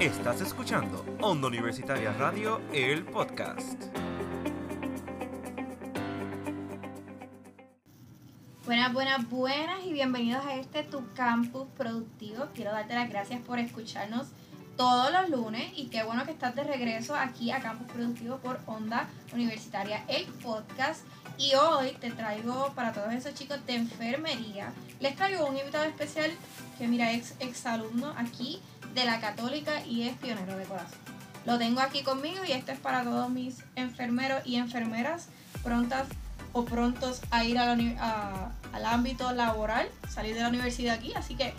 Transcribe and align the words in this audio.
Estás 0.00 0.40
escuchando 0.40 1.04
Onda 1.20 1.48
Universitaria 1.48 2.10
Radio, 2.14 2.62
el 2.72 3.04
podcast. 3.04 3.82
Buenas, 8.64 8.94
buenas, 8.94 9.28
buenas 9.28 9.84
y 9.84 9.92
bienvenidos 9.92 10.42
a 10.46 10.54
este 10.54 10.84
Tu 10.84 11.04
Campus 11.12 11.66
Productivo. 11.76 12.46
Quiero 12.54 12.72
darte 12.72 12.94
las 12.94 13.10
gracias 13.10 13.42
por 13.42 13.58
escucharnos 13.58 14.28
todos 14.78 15.12
los 15.12 15.28
lunes 15.28 15.70
y 15.76 15.88
qué 15.88 16.02
bueno 16.02 16.24
que 16.24 16.30
estás 16.30 16.54
de 16.54 16.64
regreso 16.64 17.14
aquí 17.14 17.50
a 17.50 17.60
Campus 17.60 17.92
Productivo 17.92 18.38
por 18.38 18.58
Onda 18.64 19.06
Universitaria, 19.34 20.02
el 20.08 20.24
podcast. 20.24 21.04
Y 21.36 21.54
hoy 21.56 21.92
te 22.00 22.10
traigo 22.10 22.72
para 22.74 22.94
todos 22.94 23.12
esos 23.12 23.34
chicos 23.34 23.66
de 23.66 23.74
enfermería, 23.74 24.72
les 24.98 25.14
traigo 25.14 25.44
un 25.44 25.58
invitado 25.58 25.84
especial 25.84 26.30
que 26.78 26.88
mira, 26.88 27.12
es 27.12 27.34
exalumno 27.40 28.14
aquí 28.16 28.62
de 28.94 29.04
la 29.04 29.20
católica 29.20 29.84
y 29.84 30.08
es 30.08 30.16
pionero 30.16 30.56
de 30.56 30.64
corazón. 30.64 30.98
Lo 31.46 31.58
tengo 31.58 31.80
aquí 31.80 32.02
conmigo 32.02 32.44
y 32.46 32.52
esto 32.52 32.72
es 32.72 32.78
para 32.78 33.02
todos 33.02 33.30
mis 33.30 33.58
enfermeros 33.76 34.42
y 34.44 34.56
enfermeras 34.56 35.28
prontas 35.62 36.06
o 36.52 36.64
prontos 36.64 37.22
a 37.30 37.44
ir 37.44 37.58
al 37.58 38.84
ámbito 38.84 39.32
laboral, 39.32 39.88
salir 40.08 40.34
de 40.34 40.42
la 40.42 40.48
universidad 40.48 40.96
aquí. 40.96 41.12
Así 41.14 41.36
que 41.36 41.54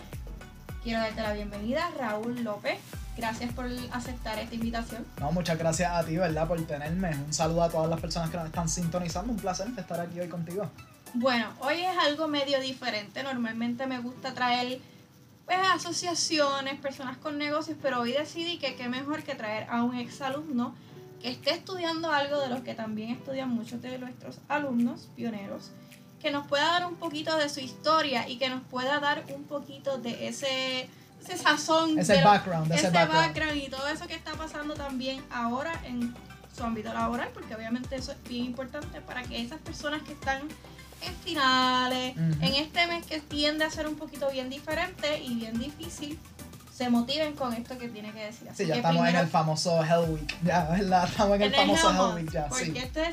quiero 0.84 1.00
darte 1.00 1.22
la 1.22 1.34
bienvenida, 1.34 1.90
Raúl 1.98 2.44
López. 2.44 2.78
Gracias 3.18 3.52
por 3.54 3.66
aceptar 3.92 4.40
esta 4.40 4.56
invitación. 4.56 5.06
No, 5.20 5.32
muchas 5.32 5.58
gracias 5.58 5.92
a 5.92 6.04
ti, 6.04 6.18
¿verdad? 6.18 6.48
Por 6.48 6.62
tenerme. 6.66 7.10
Un 7.16 7.34
saludo 7.34 7.64
a 7.64 7.70
todas 7.70 7.90
las 7.90 8.00
personas 8.00 8.30
que 8.30 8.38
nos 8.38 8.46
están 8.46 8.70
sintonizando. 8.70 9.34
Un 9.34 9.40
placer 9.40 9.68
estar 9.78 10.00
aquí 10.00 10.20
hoy 10.20 10.30
contigo. 10.30 10.70
Bueno, 11.14 11.50
hoy 11.60 11.82
es 11.82 11.98
algo 11.98 12.28
medio 12.28 12.62
diferente. 12.62 13.22
Normalmente 13.22 13.86
me 13.86 14.00
gusta 14.00 14.34
traer 14.34 14.80
pues, 15.60 15.86
asociaciones, 15.86 16.80
personas 16.80 17.18
con 17.18 17.38
negocios, 17.38 17.78
pero 17.82 18.02
hoy 18.02 18.14
decidí 18.14 18.58
que 18.58 18.76
qué 18.76 18.88
mejor 18.88 19.24
que 19.24 19.36
traer 19.36 19.68
a 19.70 19.84
un 19.84 19.96
exalumno 19.96 20.74
que 21.22 21.30
esté 21.30 21.52
estudiando 21.52 22.12
algo 22.12 22.40
de 22.40 22.50
los 22.50 22.62
que 22.62 22.74
también 22.74 23.12
estudian 23.12 23.50
muchos 23.50 23.82
de 23.82 23.98
nuestros 24.00 24.40
alumnos 24.48 25.10
pioneros, 25.16 25.72
que 26.20 26.32
nos 26.32 26.48
pueda 26.48 26.66
dar 26.66 26.86
un 26.86 26.96
poquito 26.96 27.36
de 27.38 27.50
su 27.50 27.60
historia 27.60 28.28
y 28.30 28.38
que 28.38 28.50
nos 28.50 28.62
pueda 28.64 29.00
dar 29.00 29.26
un 29.36 29.44
poquito 29.44 29.98
de 29.98 30.28
ese, 30.28 30.90
ese 31.22 31.38
sazón, 31.38 32.00
ese, 32.00 32.24
background, 32.24 32.72
ese, 32.72 32.90
background. 32.90 33.58
y 33.58 33.70
todo 33.70 33.88
eso 33.88 34.08
que 34.08 34.16
está 34.16 34.32
pasando 34.34 34.74
también 34.74 35.22
ahora 35.32 35.74
en 35.86 36.16
su 36.56 36.64
ámbito 36.64 36.94
laboral, 36.94 37.30
porque 37.34 37.56
obviamente 37.56 37.96
eso 37.96 38.14
es 38.14 38.24
bien 38.24 38.46
importante 38.46 39.02
para 39.02 39.22
que 39.24 39.42
esas 39.42 39.60
personas 39.60 40.02
que 40.04 40.14
están 40.14 40.42
en 41.02 41.16
finales, 41.16 42.16
en 42.18 42.56
este 42.56 42.88
mes 42.88 43.06
que 43.06 43.20
tiende 43.20 43.66
a 43.66 43.70
ser 43.70 43.88
un 43.88 43.96
poquito 43.96 44.30
bien 44.32 44.50
diferente 44.50 45.22
y 45.22 45.36
bien 45.36 45.58
difícil, 45.60 46.20
se 46.74 46.90
motiven 46.90 47.34
con 47.34 47.54
esto 47.54 47.78
que 47.78 47.90
tiene 47.90 48.12
que 48.12 48.26
decir. 48.26 48.48
sí, 48.54 48.66
ya 48.66 48.76
estamos 48.76 49.08
en 49.08 49.16
el 49.16 49.28
famoso 49.28 49.84
Hell 49.84 50.10
Week. 50.10 50.38
Ya, 50.44 50.64
¿verdad? 50.66 51.08
Estamos 51.08 51.36
en 51.36 51.42
el 51.44 51.56
famoso 51.56 51.90
Hell 51.92 52.16
Week 52.16 52.32
ya. 52.32 52.48
Porque 52.48 52.80
este 52.80 53.12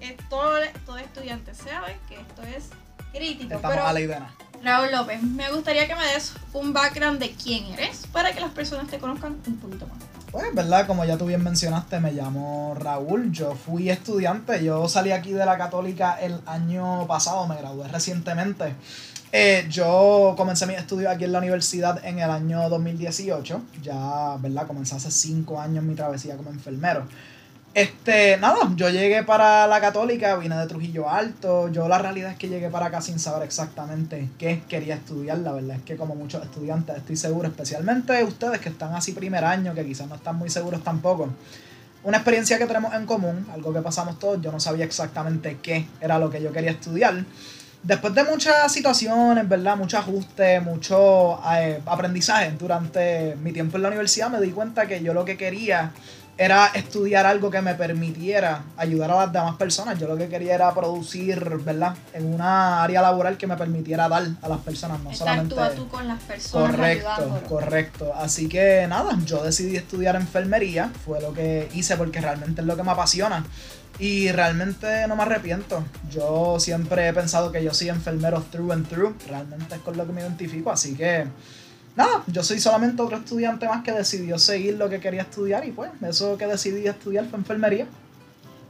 es, 0.00 0.28
todo, 0.28 0.58
todo, 0.86 0.98
estudiante 0.98 1.54
sabe 1.54 1.98
que 2.08 2.14
esto 2.20 2.42
es 2.42 2.70
crítico. 3.12 3.54
Estamos 3.54 3.76
pero, 3.76 3.86
a 3.86 3.92
la 3.92 4.00
idea. 4.00 4.30
Raúl 4.62 4.90
López, 4.90 5.22
me 5.22 5.50
gustaría 5.50 5.86
que 5.86 5.94
me 5.94 6.06
des 6.06 6.32
un 6.54 6.72
background 6.72 7.18
de 7.18 7.32
quién 7.32 7.66
eres 7.66 8.06
para 8.06 8.32
que 8.32 8.40
las 8.40 8.50
personas 8.52 8.88
te 8.88 8.98
conozcan 8.98 9.36
un 9.46 9.56
poquito 9.58 9.86
más. 9.86 9.98
Pues, 10.34 10.52
¿verdad? 10.52 10.88
Como 10.88 11.04
ya 11.04 11.16
tú 11.16 11.26
bien 11.26 11.44
mencionaste, 11.44 12.00
me 12.00 12.10
llamo 12.10 12.74
Raúl. 12.76 13.30
Yo 13.30 13.54
fui 13.54 13.88
estudiante. 13.88 14.64
Yo 14.64 14.88
salí 14.88 15.12
aquí 15.12 15.30
de 15.30 15.46
la 15.46 15.56
Católica 15.56 16.18
el 16.20 16.40
año 16.46 17.06
pasado, 17.06 17.46
me 17.46 17.54
gradué 17.54 17.86
recientemente. 17.86 18.74
Eh, 19.30 19.64
yo 19.70 20.34
comencé 20.36 20.66
mi 20.66 20.74
estudio 20.74 21.08
aquí 21.08 21.22
en 21.22 21.30
la 21.30 21.38
universidad 21.38 22.04
en 22.04 22.18
el 22.18 22.28
año 22.28 22.68
2018. 22.68 23.62
Ya, 23.80 24.36
¿verdad? 24.40 24.66
Comencé 24.66 24.96
hace 24.96 25.12
cinco 25.12 25.60
años 25.60 25.84
mi 25.84 25.94
travesía 25.94 26.36
como 26.36 26.50
enfermero. 26.50 27.06
Este, 27.74 28.36
nada, 28.36 28.70
yo 28.76 28.88
llegué 28.88 29.24
para 29.24 29.66
la 29.66 29.80
católica, 29.80 30.36
vine 30.36 30.56
de 30.56 30.68
Trujillo 30.68 31.10
Alto. 31.10 31.68
Yo 31.70 31.88
la 31.88 31.98
realidad 31.98 32.30
es 32.30 32.38
que 32.38 32.48
llegué 32.48 32.70
para 32.70 32.86
acá 32.86 33.00
sin 33.00 33.18
saber 33.18 33.42
exactamente 33.42 34.28
qué 34.38 34.62
quería 34.68 34.94
estudiar. 34.94 35.38
La 35.38 35.50
verdad 35.50 35.78
es 35.78 35.82
que 35.82 35.96
como 35.96 36.14
muchos 36.14 36.40
estudiantes 36.44 36.96
estoy 36.96 37.16
seguro, 37.16 37.48
especialmente 37.48 38.22
ustedes 38.22 38.60
que 38.60 38.68
están 38.68 38.94
así 38.94 39.10
primer 39.10 39.44
año, 39.44 39.74
que 39.74 39.84
quizás 39.84 40.08
no 40.08 40.14
están 40.14 40.36
muy 40.36 40.50
seguros 40.50 40.84
tampoco. 40.84 41.30
Una 42.04 42.18
experiencia 42.18 42.58
que 42.58 42.66
tenemos 42.66 42.94
en 42.94 43.06
común, 43.06 43.44
algo 43.52 43.72
que 43.72 43.80
pasamos 43.80 44.20
todos, 44.20 44.40
yo 44.40 44.52
no 44.52 44.60
sabía 44.60 44.84
exactamente 44.84 45.58
qué 45.60 45.88
era 46.00 46.20
lo 46.20 46.30
que 46.30 46.40
yo 46.40 46.52
quería 46.52 46.70
estudiar. 46.70 47.24
Después 47.82 48.14
de 48.14 48.22
muchas 48.22 48.72
situaciones, 48.72 49.48
¿verdad? 49.48 49.76
Mucho 49.76 49.98
ajuste, 49.98 50.60
mucho 50.60 51.40
eh, 51.52 51.80
aprendizaje 51.84 52.52
durante 52.56 53.36
mi 53.42 53.52
tiempo 53.52 53.78
en 53.78 53.82
la 53.82 53.88
universidad, 53.88 54.30
me 54.30 54.40
di 54.40 54.52
cuenta 54.52 54.86
que 54.86 55.02
yo 55.02 55.12
lo 55.12 55.24
que 55.24 55.36
quería 55.36 55.92
era 56.36 56.66
estudiar 56.74 57.26
algo 57.26 57.50
que 57.50 57.60
me 57.60 57.74
permitiera 57.74 58.64
ayudar 58.76 59.10
a 59.12 59.16
las 59.16 59.32
demás 59.32 59.56
personas. 59.56 59.98
Yo 59.98 60.08
lo 60.08 60.16
que 60.16 60.28
quería 60.28 60.54
era 60.54 60.74
producir, 60.74 61.38
¿verdad? 61.58 61.94
En 62.12 62.34
una 62.34 62.82
área 62.82 63.02
laboral 63.02 63.36
que 63.36 63.46
me 63.46 63.56
permitiera 63.56 64.08
dar 64.08 64.26
a 64.42 64.48
las 64.48 64.58
personas, 64.60 65.00
no 65.00 65.14
solamente. 65.14 65.54
Tú 65.54 65.60
a 65.60 65.70
tú 65.70 65.88
con 65.88 66.08
las 66.08 66.20
personas. 66.20 66.70
Correcto, 66.70 67.40
correcto. 67.48 68.12
Así 68.16 68.48
que 68.48 68.86
nada, 68.88 69.16
yo 69.24 69.44
decidí 69.44 69.76
estudiar 69.76 70.16
enfermería, 70.16 70.90
fue 71.04 71.20
lo 71.20 71.32
que 71.32 71.68
hice 71.74 71.96
porque 71.96 72.20
realmente 72.20 72.62
es 72.62 72.66
lo 72.66 72.76
que 72.76 72.82
me 72.82 72.90
apasiona. 72.90 73.44
Y 74.00 74.32
realmente 74.32 75.06
no 75.06 75.14
me 75.14 75.22
arrepiento. 75.22 75.84
Yo 76.10 76.58
siempre 76.58 77.06
he 77.06 77.12
pensado 77.12 77.52
que 77.52 77.62
yo 77.62 77.72
soy 77.72 77.90
enfermero 77.90 78.42
through 78.50 78.72
and 78.72 78.88
through. 78.88 79.14
Realmente 79.28 79.76
es 79.76 79.80
con 79.82 79.96
lo 79.96 80.04
que 80.04 80.12
me 80.12 80.20
identifico. 80.20 80.72
Así 80.72 80.96
que 80.96 81.26
nada, 81.96 82.22
yo 82.26 82.42
soy 82.42 82.60
solamente 82.60 83.00
otro 83.02 83.16
estudiante 83.16 83.66
más 83.66 83.82
que 83.82 83.92
decidió 83.92 84.38
seguir 84.38 84.74
lo 84.74 84.88
que 84.88 85.00
quería 85.00 85.22
estudiar 85.22 85.66
y 85.66 85.72
pues 85.72 85.90
eso 86.02 86.36
que 86.36 86.46
decidí 86.46 86.86
estudiar 86.86 87.26
fue 87.26 87.38
enfermería. 87.38 87.86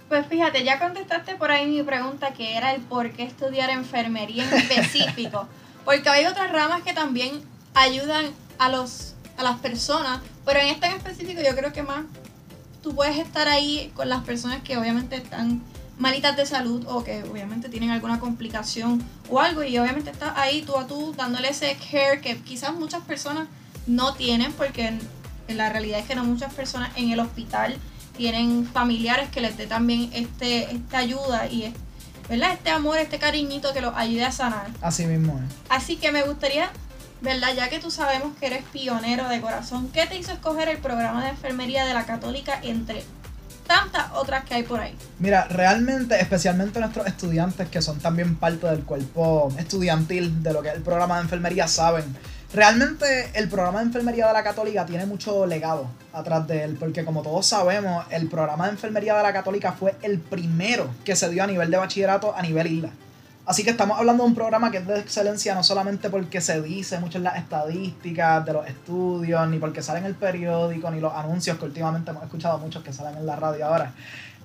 Pues 0.09 0.27
fíjate, 0.27 0.65
ya 0.65 0.79
contestaste 0.79 1.35
por 1.37 1.51
ahí 1.51 1.67
mi 1.67 1.83
pregunta 1.83 2.33
que 2.33 2.57
era 2.57 2.75
el 2.75 2.83
por 2.83 3.11
qué 3.13 3.25
estudiar 3.25 3.71
enfermería 3.71 4.45
en 4.45 4.55
específico. 4.55 5.49
Porque 5.85 6.09
hay 6.09 6.25
otras 6.27 6.51
ramas 6.51 6.83
que 6.83 6.95
también 6.95 7.43
ayudan 7.75 8.27
a 8.59 8.69
los 8.69 9.15
a 9.37 9.43
las 9.43 9.59
personas, 9.59 10.21
pero 10.45 10.61
en 10.61 10.69
esta 10.69 10.87
en 10.87 10.97
específico 10.97 11.41
yo 11.45 11.57
creo 11.57 11.73
que 11.73 11.83
más 11.83 12.05
tú 12.83 12.95
puedes 12.95 13.19
estar 13.19 13.49
ahí 13.49 13.91
con 13.95 14.09
las 14.09 14.23
personas 14.23 14.63
que 14.63 14.77
obviamente 14.77 15.17
están 15.17 15.63
malitas 15.99 16.37
de 16.37 16.47
salud 16.47 16.85
o 16.89 17.05
que 17.05 17.23
obviamente 17.23 17.69
tienen 17.69 17.91
alguna 17.91 18.19
complicación 18.19 19.03
o 19.31 19.41
algo 19.41 19.63
y 19.63 19.79
obviamente 19.79 20.11
estás 20.11 20.33
ahí 20.37 20.63
tú 20.63 20.77
a 20.77 20.87
tú 20.87 21.15
dándole 21.17 21.49
ese 21.49 21.77
care 21.91 22.21
que 22.21 22.37
quizás 22.39 22.75
muchas 22.75 23.03
personas 23.03 23.49
no 23.87 24.15
tienen 24.15 24.53
porque 24.53 24.87
en, 24.87 25.01
la 25.57 25.69
realidad 25.69 26.01
es 26.01 26.07
que 26.07 26.15
no 26.15 26.25
muchas 26.25 26.53
personas 26.55 26.91
en 26.97 27.11
el 27.11 27.21
hospital 27.21 27.77
tienen 28.17 28.67
familiares 28.67 29.29
que 29.29 29.41
les 29.41 29.57
dé 29.57 29.67
también 29.67 30.11
este, 30.15 30.75
esta 30.75 30.99
ayuda 30.99 31.47
y 31.49 31.73
¿verdad? 32.29 32.53
este 32.55 32.71
amor, 32.71 32.99
este 32.99 33.19
cariñito 33.19 33.73
que 33.73 33.81
los 33.81 33.95
ayude 33.95 34.25
a 34.25 34.33
sanar. 34.33 34.69
Así 34.81 35.05
mismo 35.07 35.39
es. 35.39 35.55
Así 35.69 35.97
que 35.97 36.11
me 36.13 36.23
gustaría, 36.23 36.71
¿verdad? 37.21 37.55
Ya 37.55 37.69
que 37.69 37.79
tú 37.79 37.91
sabemos 37.91 38.35
que 38.39 38.47
eres 38.47 38.65
pionero 38.73 39.29
de 39.29 39.41
corazón, 39.41 39.91
¿qué 39.93 40.07
te 40.07 40.17
hizo 40.17 40.33
escoger 40.33 40.69
el 40.69 40.79
programa 40.79 41.23
de 41.23 41.31
enfermería 41.31 41.85
de 41.85 41.93
la 41.93 42.07
católica 42.07 42.59
entre 42.63 43.05
tantas 43.67 44.13
otras 44.15 44.45
que 44.45 44.55
hay 44.55 44.63
por 44.63 44.81
ahí. 44.81 44.97
Mira, 45.19 45.45
realmente, 45.49 46.21
especialmente 46.21 46.81
nuestros 46.81 47.07
estudiantes 47.07 47.69
que 47.69 47.83
son 47.83 47.99
también 47.99 48.37
parte 48.37 48.67
del 48.67 48.85
cuerpo 48.85 49.53
estudiantil 49.59 50.43
de 50.43 50.53
lo 50.53 50.63
que 50.63 50.69
es 50.69 50.75
el 50.75 50.83
programa 50.83 51.17
de 51.17 51.23
enfermería, 51.23 51.69
saben. 51.69 52.05
Realmente 52.55 53.31
el 53.35 53.49
programa 53.49 53.81
de 53.81 53.87
enfermería 53.87 54.29
de 54.29 54.33
la 54.33 54.45
católica 54.45 54.87
tiene 54.87 55.07
mucho 55.07 55.45
legado 55.45 55.89
atrás 56.13 56.47
de 56.47 56.63
él, 56.63 56.77
porque 56.79 57.05
como 57.05 57.23
todos 57.23 57.47
sabemos, 57.47 58.07
el 58.11 58.29
programa 58.29 58.67
de 58.67 58.73
enfermería 58.73 59.17
de 59.17 59.25
la 59.25 59.33
católica 59.33 59.73
fue 59.73 59.97
el 60.03 60.21
primero 60.21 60.89
que 61.05 61.17
se 61.17 61.29
dio 61.31 61.43
a 61.43 61.49
nivel 61.49 61.69
de 61.71 61.79
bachillerato 61.79 62.33
a 62.37 62.43
nivel 62.43 62.69
isla. 62.69 62.91
Así 63.47 63.63
que 63.63 63.71
estamos 63.71 63.99
hablando 63.99 64.23
de 64.23 64.31
un 64.31 64.35
programa 64.35 64.71
que 64.71 64.79
es 64.79 64.87
de 64.87 64.99
excelencia 64.99 65.55
no 65.55 65.63
solamente 65.63 66.09
porque 66.09 66.41
se 66.41 66.63
dice 66.63 66.99
mucho 66.99 67.19
en 67.19 67.25
las 67.25 67.37
estadísticas 67.37 68.45
de 68.47 68.55
los 68.55 68.67
estudios, 68.67 69.47
ni 69.49 69.59
porque 69.59 69.83
sale 69.83 69.99
en 69.99 70.07
el 70.07 70.15
periódico, 70.15 70.91
ni 70.91 70.99
los 70.99 71.13
anuncios 71.13 71.59
que 71.59 71.67
últimamente 71.67 72.11
hemos 72.11 72.23
escuchado 72.23 72.59
muchos 72.59 72.83
que 72.83 72.93
salen 72.93 73.19
en 73.19 73.27
la 73.27 73.37
radio 73.37 73.67
ahora. 73.67 73.93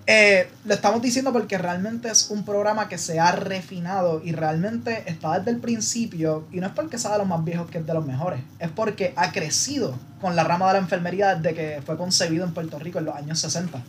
Eh, 0.05 0.49
lo 0.65 0.73
estamos 0.73 1.01
diciendo 1.01 1.31
porque 1.31 1.57
realmente 1.57 2.09
es 2.09 2.29
un 2.29 2.43
programa 2.43 2.89
que 2.89 2.97
se 2.97 3.19
ha 3.19 3.31
refinado 3.31 4.21
y 4.23 4.31
realmente 4.31 5.03
está 5.05 5.37
desde 5.37 5.51
el 5.51 5.59
principio, 5.59 6.47
y 6.51 6.59
no 6.59 6.67
es 6.67 6.73
porque 6.73 6.97
sea 6.97 7.11
de 7.11 7.19
los 7.19 7.27
más 7.27 7.45
viejos 7.45 7.69
que 7.69 7.77
es 7.77 7.85
de 7.85 7.93
los 7.93 8.05
mejores, 8.05 8.41
es 8.57 8.69
porque 8.69 9.13
ha 9.15 9.31
crecido 9.31 9.93
con 10.19 10.35
la 10.35 10.43
rama 10.43 10.67
de 10.67 10.73
la 10.73 10.79
enfermería 10.79 11.35
desde 11.35 11.55
que 11.55 11.81
fue 11.85 11.95
concebido 11.95 12.43
en 12.43 12.53
Puerto 12.53 12.79
Rico 12.79 12.99
en 12.99 13.05
los 13.05 13.15
años 13.15 13.39
60. 13.39 13.81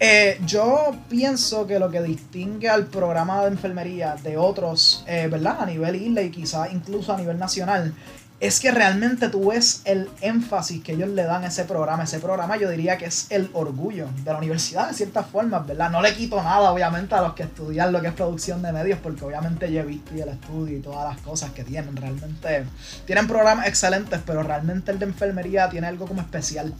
Eh, 0.00 0.40
yo 0.46 0.94
pienso 1.08 1.66
que 1.66 1.80
lo 1.80 1.90
que 1.90 2.00
distingue 2.00 2.68
al 2.68 2.86
programa 2.86 3.42
de 3.42 3.48
enfermería 3.48 4.14
de 4.14 4.36
otros, 4.36 5.02
eh, 5.08 5.26
¿verdad? 5.28 5.62
A 5.62 5.66
nivel 5.66 5.96
isla 5.96 6.22
y 6.22 6.30
quizás 6.30 6.72
incluso 6.72 7.12
a 7.12 7.16
nivel 7.16 7.36
nacional, 7.36 7.92
es 8.38 8.60
que 8.60 8.70
realmente 8.70 9.28
tú 9.28 9.50
ves 9.50 9.82
el 9.84 10.08
énfasis 10.20 10.84
que 10.84 10.92
ellos 10.92 11.08
le 11.08 11.24
dan 11.24 11.42
a 11.42 11.48
ese 11.48 11.64
programa. 11.64 12.04
Ese 12.04 12.20
programa 12.20 12.56
yo 12.56 12.70
diría 12.70 12.96
que 12.96 13.06
es 13.06 13.26
el 13.30 13.50
orgullo 13.52 14.06
de 14.22 14.32
la 14.32 14.38
universidad 14.38 14.86
de 14.86 14.94
ciertas 14.94 15.26
formas, 15.26 15.66
¿verdad? 15.66 15.90
No 15.90 16.00
le 16.00 16.14
quito 16.14 16.40
nada 16.40 16.70
obviamente 16.70 17.16
a 17.16 17.20
los 17.20 17.34
que 17.34 17.42
estudian 17.42 17.90
lo 17.90 18.00
que 18.00 18.06
es 18.06 18.14
producción 18.14 18.62
de 18.62 18.70
medios 18.70 19.00
porque 19.00 19.24
obviamente 19.24 19.72
yo 19.72 19.82
y 19.88 20.00
el 20.20 20.28
estudio 20.28 20.78
y 20.78 20.80
todas 20.80 21.12
las 21.12 21.20
cosas 21.22 21.50
que 21.50 21.64
tienen. 21.64 21.96
Realmente 21.96 22.64
tienen 23.04 23.26
programas 23.26 23.66
excelentes, 23.66 24.20
pero 24.24 24.44
realmente 24.44 24.92
el 24.92 25.00
de 25.00 25.06
enfermería 25.06 25.68
tiene 25.68 25.88
algo 25.88 26.06
como 26.06 26.20
especial 26.20 26.72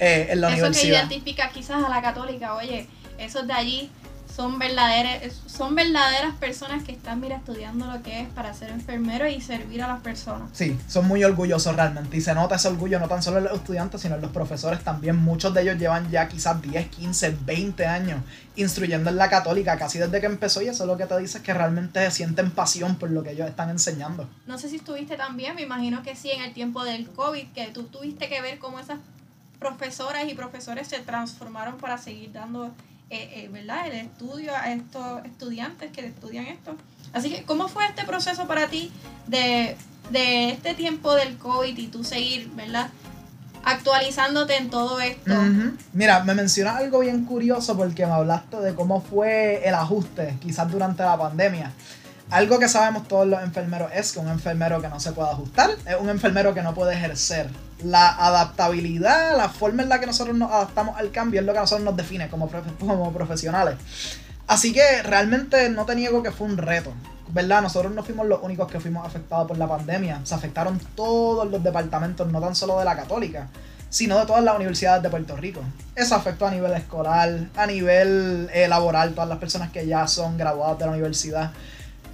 eh, 0.00 0.28
en 0.30 0.40
la 0.40 0.48
universidad. 0.48 1.02
Eso 1.02 1.08
que 1.08 1.14
identifica 1.14 1.50
quizás 1.50 1.84
a 1.84 1.88
la 1.88 2.02
católica, 2.02 2.54
oye, 2.54 2.88
esos 3.18 3.46
de 3.46 3.52
allí 3.52 3.90
son 4.34 4.58
verdaderas, 4.58 5.34
son 5.46 5.74
verdaderas 5.74 6.34
personas 6.36 6.82
que 6.84 6.92
están, 6.92 7.20
mira, 7.20 7.36
estudiando 7.36 7.86
lo 7.86 8.02
que 8.02 8.20
es 8.22 8.28
para 8.28 8.54
ser 8.54 8.70
enfermero 8.70 9.28
y 9.28 9.40
servir 9.40 9.82
a 9.82 9.88
las 9.88 10.00
personas. 10.00 10.48
Sí, 10.52 10.78
son 10.88 11.06
muy 11.06 11.22
orgullosos 11.24 11.76
realmente. 11.76 12.16
Y 12.16 12.20
se 12.20 12.34
nota 12.34 12.54
ese 12.54 12.68
orgullo 12.68 12.98
no 12.98 13.08
tan 13.08 13.22
solo 13.22 13.38
en 13.38 13.44
los 13.44 13.54
estudiantes, 13.54 14.00
sino 14.00 14.14
en 14.14 14.22
los 14.22 14.30
profesores 14.30 14.82
también. 14.82 15.16
Muchos 15.16 15.52
de 15.52 15.62
ellos 15.62 15.78
llevan 15.78 16.10
ya 16.10 16.28
quizás 16.28 16.62
10, 16.62 16.88
15, 16.88 17.36
20 17.44 17.86
años 17.86 18.22
instruyendo 18.56 19.10
en 19.10 19.16
la 19.16 19.28
católica, 19.28 19.76
casi 19.76 19.98
desde 19.98 20.20
que 20.20 20.26
empezó. 20.26 20.62
Y 20.62 20.68
eso 20.68 20.84
es 20.84 20.88
lo 20.88 20.96
que 20.96 21.06
te 21.06 21.18
dice, 21.18 21.42
que 21.42 21.52
realmente 21.52 22.10
sienten 22.10 22.50
pasión 22.50 22.96
por 22.96 23.10
lo 23.10 23.22
que 23.22 23.32
ellos 23.32 23.48
están 23.48 23.68
enseñando. 23.68 24.28
No 24.46 24.58
sé 24.58 24.68
si 24.68 24.76
estuviste 24.76 25.16
también, 25.16 25.54
me 25.54 25.62
imagino 25.62 26.02
que 26.02 26.16
sí, 26.16 26.30
en 26.30 26.42
el 26.42 26.54
tiempo 26.54 26.84
del 26.84 27.08
COVID, 27.10 27.48
que 27.48 27.66
tú 27.66 27.84
tuviste 27.84 28.28
que 28.28 28.40
ver 28.40 28.58
cómo 28.58 28.78
esas 28.78 28.98
profesoras 29.60 30.24
y 30.28 30.34
profesores 30.34 30.88
se 30.88 30.98
transformaron 30.98 31.76
para 31.76 31.98
seguir 31.98 32.32
dando 32.32 32.66
eh, 33.10 33.44
eh, 33.44 33.48
¿verdad? 33.52 33.86
el 33.86 33.94
estudio 33.94 34.52
a 34.56 34.72
estos 34.72 35.24
estudiantes 35.24 35.92
que 35.92 36.06
estudian 36.06 36.46
esto. 36.46 36.74
Así 37.12 37.30
que, 37.30 37.42
¿cómo 37.44 37.68
fue 37.68 37.84
este 37.86 38.04
proceso 38.04 38.46
para 38.46 38.68
ti 38.68 38.90
de, 39.26 39.76
este 40.12 40.74
tiempo 40.74 41.14
del 41.14 41.36
COVID 41.36 41.76
y 41.76 41.86
tú 41.88 42.02
seguir, 42.02 42.50
¿verdad? 42.54 42.90
actualizándote 43.62 44.56
en 44.56 44.70
todo 44.70 45.00
esto. 45.02 45.34
Mira, 45.92 46.24
me 46.24 46.34
mencionas 46.34 46.76
algo 46.76 47.00
bien 47.00 47.26
curioso 47.26 47.76
porque 47.76 48.06
me 48.06 48.12
hablaste 48.12 48.56
de 48.56 48.74
cómo 48.74 49.02
fue 49.02 49.68
el 49.68 49.74
ajuste, 49.74 50.38
quizás 50.40 50.72
durante 50.72 51.02
la 51.02 51.18
pandemia. 51.18 51.70
Algo 52.30 52.60
que 52.60 52.68
sabemos 52.68 53.08
todos 53.08 53.26
los 53.26 53.42
enfermeros 53.42 53.90
es 53.92 54.12
que 54.12 54.20
un 54.20 54.28
enfermero 54.28 54.80
que 54.80 54.88
no 54.88 55.00
se 55.00 55.10
puede 55.10 55.30
ajustar 55.30 55.70
es 55.84 55.96
un 56.00 56.08
enfermero 56.08 56.54
que 56.54 56.62
no 56.62 56.74
puede 56.74 56.94
ejercer. 56.94 57.50
La 57.82 58.08
adaptabilidad, 58.08 59.36
la 59.36 59.48
forma 59.48 59.82
en 59.82 59.88
la 59.88 59.98
que 59.98 60.06
nosotros 60.06 60.36
nos 60.36 60.52
adaptamos 60.52 60.96
al 60.96 61.10
cambio 61.10 61.40
es 61.40 61.46
lo 61.46 61.52
que 61.52 61.58
a 61.58 61.62
nosotros 61.62 61.84
nos 61.84 61.96
define 61.96 62.28
como, 62.28 62.48
como 62.78 63.12
profesionales. 63.12 63.76
Así 64.46 64.72
que 64.72 65.02
realmente 65.02 65.68
no 65.70 65.86
te 65.86 65.96
niego 65.96 66.22
que 66.22 66.30
fue 66.30 66.46
un 66.46 66.56
reto. 66.56 66.92
¿Verdad? 67.32 67.62
Nosotros 67.62 67.92
no 67.92 68.02
fuimos 68.02 68.26
los 68.26 68.42
únicos 68.42 68.70
que 68.70 68.80
fuimos 68.80 69.06
afectados 69.06 69.46
por 69.46 69.56
la 69.58 69.68
pandemia. 69.68 70.20
Se 70.24 70.34
afectaron 70.34 70.80
todos 70.96 71.48
los 71.50 71.62
departamentos, 71.62 72.30
no 72.30 72.40
tan 72.40 72.56
solo 72.56 72.78
de 72.78 72.84
la 72.84 72.96
católica, 72.96 73.48
sino 73.88 74.18
de 74.18 74.26
todas 74.26 74.42
las 74.42 74.56
universidades 74.56 75.02
de 75.02 75.10
Puerto 75.10 75.36
Rico. 75.36 75.60
Eso 75.94 76.14
afectó 76.14 76.46
a 76.46 76.50
nivel 76.50 76.72
escolar, 76.72 77.48
a 77.56 77.66
nivel 77.66 78.48
eh, 78.52 78.66
laboral, 78.66 79.14
todas 79.14 79.28
las 79.28 79.38
personas 79.38 79.70
que 79.70 79.86
ya 79.86 80.06
son 80.08 80.36
graduadas 80.38 80.78
de 80.78 80.86
la 80.86 80.92
universidad. 80.92 81.52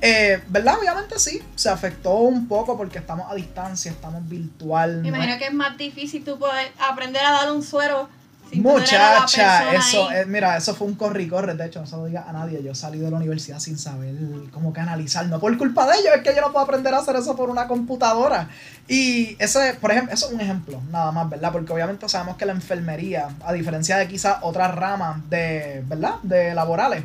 Eh, 0.00 0.42
¿Verdad? 0.48 0.76
Obviamente 0.78 1.18
sí, 1.18 1.42
se 1.54 1.68
afectó 1.68 2.14
un 2.16 2.46
poco 2.48 2.76
porque 2.76 2.98
estamos 2.98 3.30
a 3.30 3.34
distancia, 3.34 3.90
estamos 3.90 4.28
virtual. 4.28 5.02
Me 5.02 5.08
imagino 5.08 5.38
que 5.38 5.46
es 5.46 5.54
más 5.54 5.76
difícil 5.78 6.24
tú 6.24 6.38
poder 6.38 6.70
aprender 6.78 7.24
a 7.24 7.32
dar 7.32 7.52
un 7.52 7.62
suero. 7.62 8.08
Sin 8.50 8.62
Muchacha, 8.62 9.74
eso, 9.74 10.08
eh, 10.12 10.24
mira, 10.24 10.56
eso 10.56 10.72
fue 10.72 10.86
un 10.86 10.94
corre 10.94 11.26
corre, 11.26 11.54
de 11.54 11.66
hecho, 11.66 11.80
no 11.80 11.86
se 11.86 11.96
lo 11.96 12.06
diga 12.06 12.26
a 12.28 12.32
nadie, 12.32 12.62
yo 12.62 12.76
salí 12.76 13.00
de 13.00 13.10
la 13.10 13.16
universidad 13.16 13.58
sin 13.58 13.76
saber 13.76 14.14
cómo 14.52 14.72
canalizar, 14.72 15.26
no 15.26 15.40
por 15.40 15.58
culpa 15.58 15.84
de 15.88 15.98
ellos, 15.98 16.12
es 16.14 16.22
que 16.22 16.32
yo 16.32 16.42
no 16.42 16.52
puedo 16.52 16.64
aprender 16.64 16.94
a 16.94 16.98
hacer 16.98 17.16
eso 17.16 17.34
por 17.34 17.50
una 17.50 17.66
computadora. 17.66 18.48
Y 18.86 19.34
ese, 19.40 19.74
por 19.80 19.90
ejemplo, 19.90 20.14
eso 20.14 20.28
es 20.28 20.32
un 20.32 20.40
ejemplo, 20.40 20.80
nada 20.92 21.10
más, 21.10 21.28
¿verdad? 21.28 21.50
Porque 21.50 21.72
obviamente 21.72 22.08
sabemos 22.08 22.36
que 22.36 22.46
la 22.46 22.52
enfermería, 22.52 23.26
a 23.44 23.52
diferencia 23.52 23.96
de 23.96 24.06
quizás 24.06 24.36
otras 24.42 24.72
ramas 24.76 25.28
de, 25.28 25.82
¿verdad? 25.88 26.14
De 26.22 26.54
laborales, 26.54 27.02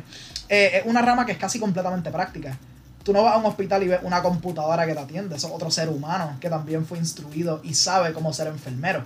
eh, 0.48 0.70
es 0.74 0.86
una 0.86 1.02
rama 1.02 1.26
que 1.26 1.32
es 1.32 1.38
casi 1.38 1.58
completamente 1.58 2.12
práctica. 2.12 2.56
Tú 3.02 3.12
no 3.12 3.22
vas 3.22 3.34
a 3.34 3.38
un 3.38 3.46
hospital 3.46 3.82
y 3.82 3.88
ves 3.88 4.00
una 4.02 4.22
computadora 4.22 4.86
que 4.86 4.94
te 4.94 5.00
atiende. 5.00 5.36
Eso 5.36 5.48
es 5.48 5.54
otro 5.54 5.70
ser 5.70 5.88
humano 5.88 6.36
que 6.40 6.48
también 6.48 6.86
fue 6.86 6.98
instruido 6.98 7.60
y 7.62 7.74
sabe 7.74 8.12
cómo 8.12 8.32
ser 8.32 8.48
enfermero. 8.48 9.04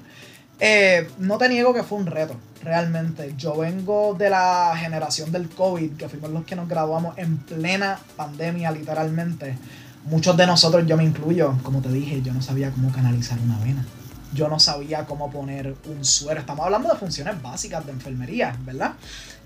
Eh, 0.59 1.11
no 1.19 1.37
te 1.37 1.49
niego 1.49 1.75
que 1.75 1.83
fue 1.83 1.99
un 1.99 2.07
reto, 2.07 2.35
realmente. 2.63 3.35
Yo 3.37 3.57
vengo 3.57 4.15
de 4.15 4.31
la 4.31 4.75
generación 4.77 5.31
del 5.33 5.49
COVID, 5.49 5.97
que 5.97 6.09
fuimos 6.09 6.31
los 6.31 6.45
que 6.45 6.57
nos 6.57 6.69
graduamos 6.69 7.17
en 7.19 7.39
plena 7.39 7.99
pandemia, 8.17 8.71
literalmente. 8.71 9.57
Muchos 10.05 10.37
de 10.37 10.47
nosotros, 10.47 10.87
yo 10.87 10.97
me 10.97 11.05
incluyo, 11.05 11.59
como 11.63 11.81
te 11.81 11.91
dije, 11.91 12.23
yo 12.23 12.33
no 12.33 12.41
sabía 12.41 12.71
cómo 12.71 12.91
canalizar 12.93 13.39
una 13.41 13.59
vena. 13.59 13.85
Yo 14.33 14.49
no 14.49 14.59
sabía 14.59 15.05
cómo 15.05 15.31
poner 15.31 15.75
un 15.87 16.05
suero. 16.05 16.41
Estamos 16.41 16.65
hablando 16.65 16.89
de 16.89 16.99
funciones 16.99 17.41
básicas 17.43 17.85
de 17.85 17.93
enfermería, 17.93 18.57
¿verdad? 18.65 18.93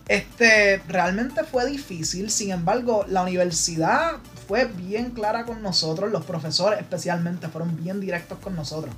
Este, 0.06 0.82
realmente 0.88 1.44
fue 1.44 1.66
difícil, 1.66 2.30
sin 2.30 2.50
embargo, 2.50 3.04
la 3.08 3.22
universidad 3.22 4.14
fue 4.50 4.64
bien 4.64 5.12
clara 5.12 5.44
con 5.44 5.62
nosotros, 5.62 6.10
los 6.10 6.24
profesores 6.24 6.80
especialmente 6.80 7.46
fueron 7.46 7.76
bien 7.76 8.00
directos 8.00 8.36
con 8.40 8.56
nosotros. 8.56 8.92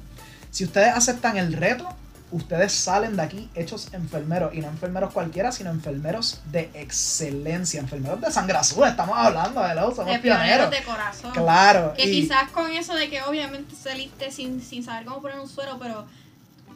Si 0.50 0.64
ustedes 0.64 0.94
aceptan 0.94 1.36
el 1.36 1.52
reto, 1.52 1.86
ustedes 2.30 2.72
salen 2.72 3.16
de 3.16 3.22
aquí 3.22 3.50
hechos 3.54 3.92
enfermeros, 3.92 4.54
y 4.54 4.62
no 4.62 4.68
enfermeros 4.68 5.12
cualquiera, 5.12 5.52
sino 5.52 5.68
enfermeros 5.68 6.40
de 6.50 6.70
excelencia, 6.72 7.80
enfermeros 7.80 8.18
de 8.22 8.32
sangre 8.32 8.56
azul, 8.56 8.88
estamos 8.88 9.14
hablando, 9.14 9.60
de 9.60 9.74
los 9.74 9.94
somos 9.94 10.14
de 10.14 10.20
pioneros. 10.20 10.70
de 10.70 10.82
corazón. 10.84 11.32
Claro. 11.32 11.92
Que 11.98 12.04
quizás 12.04 12.48
con 12.48 12.72
eso 12.72 12.94
de 12.94 13.10
que 13.10 13.20
obviamente 13.20 13.76
saliste 13.76 14.30
sin, 14.30 14.62
sin 14.62 14.82
saber 14.82 15.04
cómo 15.04 15.20
poner 15.20 15.38
un 15.38 15.50
suero, 15.50 15.76
pero 15.78 16.06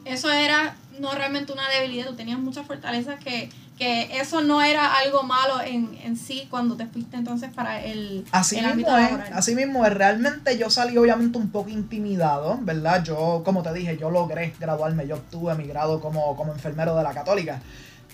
eso 0.05 0.31
era 0.31 0.75
no 0.99 1.11
realmente 1.13 1.51
una 1.51 1.67
debilidad, 1.67 2.05
tú 2.05 2.15
tenías 2.15 2.37
mucha 2.37 2.63
fortaleza 2.63 3.17
que 3.17 3.49
que 3.77 4.19
eso 4.19 4.41
no 4.41 4.61
era 4.61 4.95
algo 4.95 5.23
malo 5.23 5.61
en, 5.61 5.97
en 6.03 6.17
sí 6.17 6.47
cuando 6.49 6.75
te 6.75 6.87
fuiste 6.87 7.15
entonces 7.15 7.51
para 7.53 7.83
el, 7.83 8.25
así 8.31 8.59
mismo 8.59 8.97
es, 8.97 9.31
Así 9.31 9.55
mismo 9.55 9.85
es, 9.85 9.93
realmente 9.93 10.57
yo 10.57 10.69
salí 10.69 10.97
obviamente 10.97 11.37
un 11.37 11.49
poco 11.49 11.69
intimidado, 11.69 12.57
¿verdad? 12.61 13.03
Yo, 13.03 13.43
como 13.45 13.61
te 13.61 13.73
dije, 13.73 13.97
yo 13.97 14.09
logré 14.09 14.53
graduarme, 14.59 15.07
yo 15.07 15.15
obtuve 15.15 15.55
mi 15.55 15.65
grado 15.67 16.01
como, 16.01 16.35
como 16.35 16.53
enfermero 16.53 16.95
de 16.95 17.03
la 17.03 17.13
católica. 17.13 17.61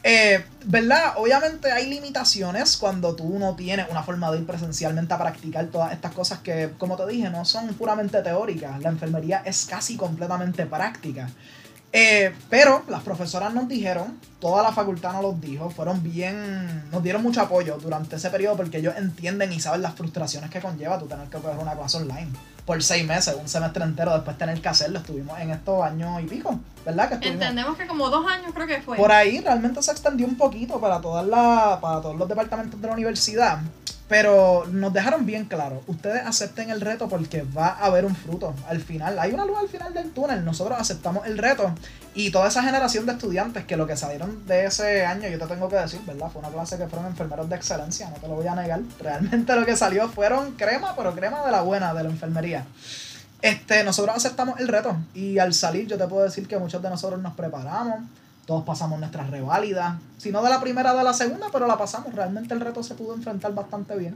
Eh, 0.06 0.44
¿Verdad? 0.66 1.14
Obviamente 1.16 1.72
hay 1.72 1.90
limitaciones 1.90 2.76
cuando 2.76 3.16
tú 3.16 3.40
no 3.40 3.56
tienes 3.56 3.90
una 3.90 4.04
forma 4.04 4.30
de 4.32 4.40
ir 4.40 4.46
presencialmente 4.46 5.14
a 5.14 5.18
practicar 5.18 5.68
todas 5.68 5.94
estas 5.94 6.12
cosas 6.12 6.40
que, 6.40 6.72
como 6.78 6.98
te 6.98 7.08
dije, 7.08 7.30
no 7.30 7.46
son 7.46 7.68
puramente 7.76 8.22
teóricas. 8.22 8.82
La 8.82 8.90
enfermería 8.90 9.42
es 9.46 9.66
casi 9.66 9.96
completamente 9.96 10.66
práctica. 10.66 11.30
Eh, 11.96 12.34
pero 12.50 12.84
las 12.88 13.04
profesoras 13.04 13.54
nos 13.54 13.68
dijeron, 13.68 14.20
toda 14.40 14.64
la 14.64 14.72
facultad 14.72 15.14
nos 15.14 15.22
los 15.22 15.40
dijo, 15.40 15.70
fueron 15.70 16.02
bien, 16.02 16.90
nos 16.92 17.04
dieron 17.04 17.22
mucho 17.22 17.40
apoyo 17.40 17.78
durante 17.78 18.16
ese 18.16 18.32
periodo 18.32 18.58
porque 18.58 18.80
ellos 18.80 18.96
entienden 18.98 19.54
y 19.54 19.60
saben 19.60 19.84
las 19.84 19.94
frustraciones 19.94 20.50
que 20.50 20.60
conlleva 20.60 20.98
tú 20.98 21.06
tener 21.06 21.30
que 21.30 21.38
coger 21.38 21.60
una 21.60 21.76
clase 21.76 21.98
online 21.98 22.32
por 22.66 22.82
seis 22.82 23.06
meses, 23.06 23.36
un 23.40 23.48
semestre 23.48 23.84
entero, 23.84 24.14
después 24.14 24.38
tener 24.38 24.60
que 24.60 24.70
hacerlo. 24.70 25.00
Estuvimos 25.00 25.40
en 25.40 25.52
estos 25.52 25.84
años 25.84 26.22
y 26.24 26.26
pico, 26.26 26.60
¿verdad? 26.86 27.10
Que 27.10 27.28
Entendemos 27.28 27.78
que 27.78 27.86
como 27.86 28.10
dos 28.10 28.26
años 28.26 28.52
creo 28.54 28.66
que 28.66 28.82
fue. 28.82 28.98
Por 28.98 29.12
ahí 29.12 29.42
realmente 29.42 29.82
se 29.84 29.92
extendió 29.92 30.26
un 30.26 30.36
poquito 30.36 30.80
para, 30.80 31.00
todas 31.00 31.26
la, 31.28 31.78
para 31.80 32.02
todos 32.02 32.16
los 32.16 32.28
departamentos 32.28 32.82
de 32.82 32.88
la 32.88 32.94
universidad. 32.94 33.60
Pero 34.14 34.66
nos 34.72 34.94
dejaron 34.94 35.26
bien 35.26 35.46
claro, 35.46 35.82
ustedes 35.88 36.24
acepten 36.24 36.70
el 36.70 36.82
reto 36.82 37.10
porque 37.10 37.42
va 37.42 37.70
a 37.70 37.86
haber 37.86 38.06
un 38.06 38.16
fruto 38.16 38.54
al 38.70 38.80
final. 38.80 39.18
Hay 39.18 39.32
una 39.32 39.44
luz 39.44 39.58
al 39.58 39.68
final 39.68 39.92
del 39.92 40.12
túnel, 40.12 40.46
nosotros 40.46 40.80
aceptamos 40.80 41.26
el 41.26 41.36
reto. 41.36 41.74
Y 42.14 42.30
toda 42.30 42.50
esa 42.50 42.62
generación 42.62 43.08
de 43.08 43.14
estudiantes 43.14 43.66
que 43.66 43.76
lo 43.76 43.88
que 43.88 43.98
salieron 43.98 44.46
de 44.46 44.66
ese 44.66 45.04
año, 45.04 45.28
yo 45.30 45.40
te 45.40 45.48
tengo 45.48 45.68
que 45.68 45.78
decir, 45.78 46.00
¿verdad? 46.06 46.30
Fue 46.32 46.42
una 46.42 46.52
clase 46.52 46.78
que 46.78 46.86
fueron 46.86 47.08
enfermeros 47.08 47.50
de 47.50 47.56
excelencia, 47.56 48.08
no 48.12 48.18
te 48.18 48.28
lo 48.28 48.36
voy 48.36 48.46
a 48.46 48.54
negar. 48.54 48.82
Realmente 49.00 49.56
lo 49.56 49.66
que 49.66 49.76
salió 49.76 50.08
fueron 50.08 50.52
crema, 50.52 50.96
pero 50.96 51.16
crema 51.16 51.44
de 51.44 51.50
la 51.50 51.62
buena, 51.62 51.92
de 51.96 52.04
la 52.04 52.10
enfermería. 52.10 52.68
Este, 53.42 53.84
nosotros 53.84 54.16
aceptamos 54.16 54.60
el 54.60 54.68
reto 54.68 54.96
y 55.16 55.40
al 55.40 55.56
salir 55.56 55.88
yo 55.88 55.98
te 55.98 56.06
puedo 56.06 56.24
decir 56.24 56.48
que 56.48 56.60
muchos 56.60 56.84
de 56.84 56.90
nosotros 56.92 57.20
nos 57.20 57.34
preparamos 57.34 58.02
todos 58.46 58.64
pasamos 58.64 59.00
nuestras 59.00 59.30
reválidas. 59.30 59.96
Si 60.18 60.32
no 60.32 60.44
de 60.44 60.50
la 60.50 60.60
primera, 60.60 60.94
de 60.94 61.04
la 61.04 61.14
segunda, 61.14 61.48
pero 61.52 61.68
la 61.68 61.78
pasamos. 61.78 62.14
Realmente 62.14 62.54
el 62.54 62.60
reto 62.60 62.84
se 62.84 62.96
pudo 62.96 63.14
enfrentar 63.14 63.54
bastante 63.54 63.96
bien. 63.96 64.16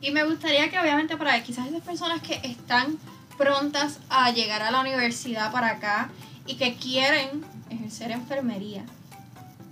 Y 0.00 0.12
me 0.12 0.24
gustaría 0.24 0.70
que 0.70 0.78
obviamente 0.78 1.16
para 1.16 1.42
quizás 1.42 1.66
esas 1.66 1.82
personas 1.82 2.22
que 2.22 2.40
están 2.42 2.98
prontas 3.36 3.98
a 4.08 4.30
llegar 4.30 4.62
a 4.62 4.70
la 4.70 4.80
universidad 4.80 5.52
para 5.52 5.68
acá 5.68 6.10
y 6.46 6.56
que 6.56 6.76
quieren 6.76 7.44
ejercer 7.70 8.10
enfermería, 8.12 8.84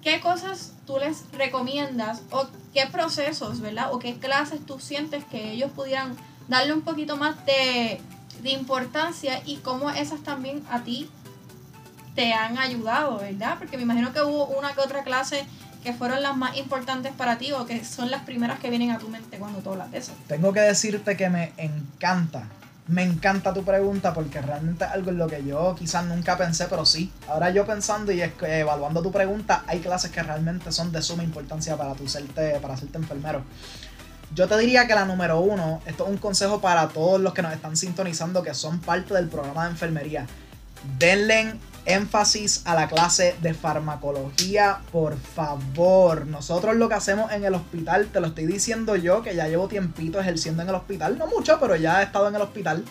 ¿qué 0.02 0.20
cosas 0.20 0.72
tú 0.86 0.98
les 0.98 1.30
recomiendas 1.32 2.22
o 2.30 2.46
qué 2.74 2.86
procesos, 2.90 3.60
¿verdad? 3.60 3.92
O 3.92 3.98
qué 3.98 4.18
clases 4.18 4.64
tú 4.64 4.80
sientes 4.80 5.24
que 5.24 5.52
ellos 5.52 5.70
pudieran 5.70 6.16
darle 6.48 6.72
un 6.72 6.82
poquito 6.82 7.16
más 7.16 7.44
de, 7.46 8.00
de 8.42 8.50
importancia 8.50 9.42
y 9.46 9.56
cómo 9.56 9.90
esas 9.90 10.20
también 10.20 10.64
a 10.70 10.82
ti 10.82 11.08
te 12.18 12.32
han 12.32 12.58
ayudado, 12.58 13.18
¿verdad? 13.18 13.54
Porque 13.60 13.76
me 13.76 13.84
imagino 13.84 14.12
que 14.12 14.20
hubo 14.20 14.46
una 14.46 14.72
que 14.74 14.80
otra 14.80 15.04
clase 15.04 15.46
que 15.84 15.92
fueron 15.92 16.20
las 16.20 16.36
más 16.36 16.56
importantes 16.56 17.12
para 17.12 17.38
ti 17.38 17.52
o 17.52 17.64
que 17.64 17.84
son 17.84 18.10
las 18.10 18.22
primeras 18.22 18.58
que 18.58 18.70
vienen 18.70 18.90
a 18.90 18.98
tu 18.98 19.08
mente 19.08 19.38
cuando 19.38 19.60
tú 19.60 19.70
hablas 19.70 19.92
de 19.92 19.98
eso. 19.98 20.10
Tengo 20.26 20.52
que 20.52 20.58
decirte 20.58 21.16
que 21.16 21.30
me 21.30 21.52
encanta 21.56 22.42
Me 22.88 23.04
encanta 23.04 23.54
tu 23.54 23.62
pregunta 23.62 24.14
porque 24.14 24.40
realmente 24.40 24.84
es 24.84 24.90
algo 24.90 25.10
en 25.10 25.18
lo 25.18 25.28
que 25.28 25.44
yo 25.44 25.76
quizás 25.78 26.06
nunca 26.06 26.36
pensé, 26.36 26.66
pero 26.68 26.84
sí. 26.84 27.12
Ahora 27.28 27.50
yo 27.50 27.64
pensando 27.64 28.10
y 28.10 28.20
evaluando 28.20 29.00
tu 29.00 29.12
pregunta, 29.12 29.62
hay 29.68 29.78
clases 29.78 30.10
que 30.10 30.20
realmente 30.20 30.72
son 30.72 30.90
de 30.90 31.00
suma 31.02 31.22
importancia 31.22 31.76
para 31.76 31.94
tu 31.94 32.08
serte, 32.08 32.58
para 32.60 32.74
hacerte 32.74 32.98
enfermero. 32.98 33.44
Yo 34.34 34.48
te 34.48 34.58
diría 34.58 34.88
que 34.88 34.94
la 34.94 35.04
número 35.04 35.38
uno, 35.38 35.82
esto 35.86 36.04
es 36.04 36.10
un 36.10 36.16
consejo 36.16 36.60
para 36.60 36.88
todos 36.88 37.20
los 37.20 37.32
que 37.32 37.42
nos 37.42 37.52
están 37.52 37.76
sintonizando 37.76 38.42
que 38.42 38.54
son 38.54 38.80
parte 38.80 39.14
del 39.14 39.28
programa 39.28 39.66
de 39.66 39.70
enfermería. 39.70 40.26
Denle 40.98 41.54
énfasis 41.88 42.62
a 42.64 42.74
la 42.74 42.86
clase 42.86 43.34
de 43.40 43.54
farmacología, 43.54 44.78
por 44.92 45.16
favor. 45.18 46.26
Nosotros 46.26 46.76
lo 46.76 46.88
que 46.88 46.94
hacemos 46.94 47.32
en 47.32 47.44
el 47.44 47.54
hospital, 47.54 48.08
te 48.12 48.20
lo 48.20 48.28
estoy 48.28 48.46
diciendo 48.46 48.94
yo, 48.96 49.22
que 49.22 49.34
ya 49.34 49.48
llevo 49.48 49.68
tiempito 49.68 50.20
ejerciendo 50.20 50.62
en 50.62 50.68
el 50.68 50.74
hospital, 50.74 51.18
no 51.18 51.26
mucho, 51.26 51.58
pero 51.58 51.76
ya 51.76 52.00
he 52.00 52.04
estado 52.04 52.28
en 52.28 52.34
el 52.34 52.42
hospital 52.42 52.84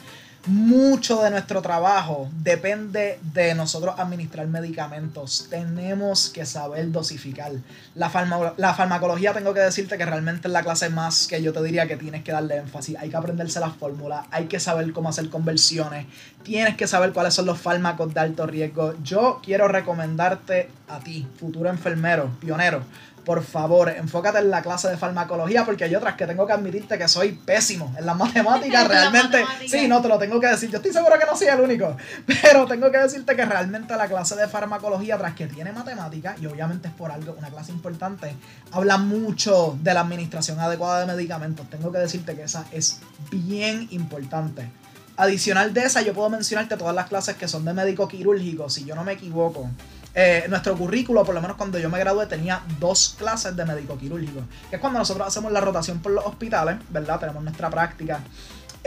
mucho 0.46 1.22
de 1.22 1.30
nuestro 1.30 1.62
trabajo 1.62 2.30
depende 2.42 3.20
de 3.34 3.54
nosotros 3.56 3.96
administrar 3.98 4.48
medicamentos. 4.48 5.48
Tenemos 5.50 6.30
que 6.30 6.46
saber 6.46 6.92
dosificar. 6.92 7.52
La, 7.96 8.54
la, 8.58 8.74
farmacología, 8.74 9.34
tengo 9.34 9.54
que 9.54 9.60
decirte 9.60 9.98
que 9.98 10.06
realmente 10.06 10.48
es 10.48 10.54
la 10.54 10.64
clase 10.64 10.90
más 10.90 11.28
que 11.28 11.42
yo 11.42 11.52
te 11.52 11.62
diría 11.64 11.88
que 11.88 11.98
tienes 11.98 12.24
que 12.24 12.32
darle 12.32 12.58
énfasis. 12.58 12.96
Hay 12.98 13.10
que 13.10 13.18
aprenderse 13.18 13.60
las 13.60 13.76
fórmulas, 13.76 14.26
hay 14.32 14.46
que 14.46 14.60
saber 14.60 14.94
cómo 14.94 15.10
hacer 15.10 15.30
conversiones, 15.30 16.06
tienes 16.44 16.78
que 16.78 16.88
saber 16.88 17.12
cuáles 17.12 17.34
son 17.34 17.46
los 17.46 17.60
fármacos 17.60 18.14
de 18.14 18.20
alto 18.20 18.46
riesgo. 18.46 18.94
Yo 19.04 19.42
quiero 19.44 19.68
recomendarte 19.68 20.70
a 20.88 21.00
ti, 21.00 21.28
futuro 21.38 21.70
enfermero, 21.70 22.30
pionero, 22.40 22.84
por 23.28 23.44
favor, 23.44 23.90
enfócate 23.90 24.40
en 24.40 24.50
la 24.50 24.62
clase 24.62 24.88
de 24.88 24.96
farmacología 24.96 25.66
porque 25.66 25.84
hay 25.84 25.94
otras 25.94 26.16
que 26.16 26.26
tengo 26.26 26.48
que 26.48 26.54
admitirte 26.54 26.98
que 26.98 27.10
soy 27.10 27.34
pésimo 27.34 27.94
en 27.98 28.06
las 28.06 28.16
matemáticas. 28.18 28.88
realmente, 28.88 29.44
sí, 29.68 29.86
no 29.86 30.02
te 30.02 30.08
lo 30.08 30.18
tengo 30.18 30.40
que 30.40 30.48
decir. 30.48 30.70
Yo 30.70 30.78
estoy 30.78 30.94
seguro 30.94 31.20
que 31.20 31.26
no 31.26 31.36
soy 31.36 31.48
el 31.48 31.60
único, 31.60 31.98
pero 32.26 32.66
tengo 32.66 32.90
que 32.90 33.00
decirte 33.00 33.36
que 33.36 33.44
realmente 33.44 33.98
la 33.98 34.08
clase 34.08 34.38
de 34.38 34.48
farmacología, 34.48 35.18
tras 35.18 35.34
que 35.36 35.48
tiene 35.48 35.74
matemáticas, 35.74 36.40
y 36.42 36.46
obviamente 36.46 36.88
es 36.88 36.94
por 36.94 37.12
algo, 37.12 37.36
una 37.38 37.50
clase 37.50 37.74
importante, 37.74 38.34
habla 38.72 38.98
mucho 38.98 39.78
de 39.82 39.94
la 39.94 40.00
administración 40.00 40.58
adecuada 40.62 41.02
de 41.02 41.08
medicamentos. 41.08 41.70
Tengo 41.70 41.92
que 41.92 41.98
decirte 41.98 42.34
que 42.34 42.44
esa 42.44 42.66
es 42.72 43.02
bien 43.30 43.90
importante. 43.92 44.70
Adicional 45.18 45.74
de 45.74 45.82
esa, 45.82 46.02
yo 46.02 46.14
puedo 46.14 46.30
mencionarte 46.30 46.78
todas 46.78 46.96
las 46.96 47.08
clases 47.08 47.36
que 47.36 47.50
son 47.50 47.66
de 47.66 47.74
médico 47.74 48.08
quirúrgico, 48.08 48.70
si 48.70 48.86
yo 48.86 48.96
no 48.96 49.04
me 49.04 49.14
equivoco. 49.14 49.70
Eh, 50.20 50.48
nuestro 50.50 50.76
currículo, 50.76 51.24
por 51.24 51.36
lo 51.36 51.42
menos 51.42 51.58
cuando 51.58 51.78
yo 51.78 51.92
me 51.92 52.00
gradué, 52.00 52.26
tenía 52.26 52.64
dos 52.80 53.16
clases 53.20 53.56
de 53.56 53.64
médico 53.66 54.00
quirúrgico, 54.00 54.42
que 54.68 54.78
es 54.78 54.82
cuando 54.82 54.98
nosotros 54.98 55.28
hacemos 55.28 55.52
la 55.52 55.62
rotación 55.62 56.00
por 56.00 56.12
los 56.12 56.26
hospitales, 56.26 56.78
¿verdad? 56.90 57.20
Tenemos 57.20 57.44
nuestra 57.44 57.70
práctica. 57.70 58.22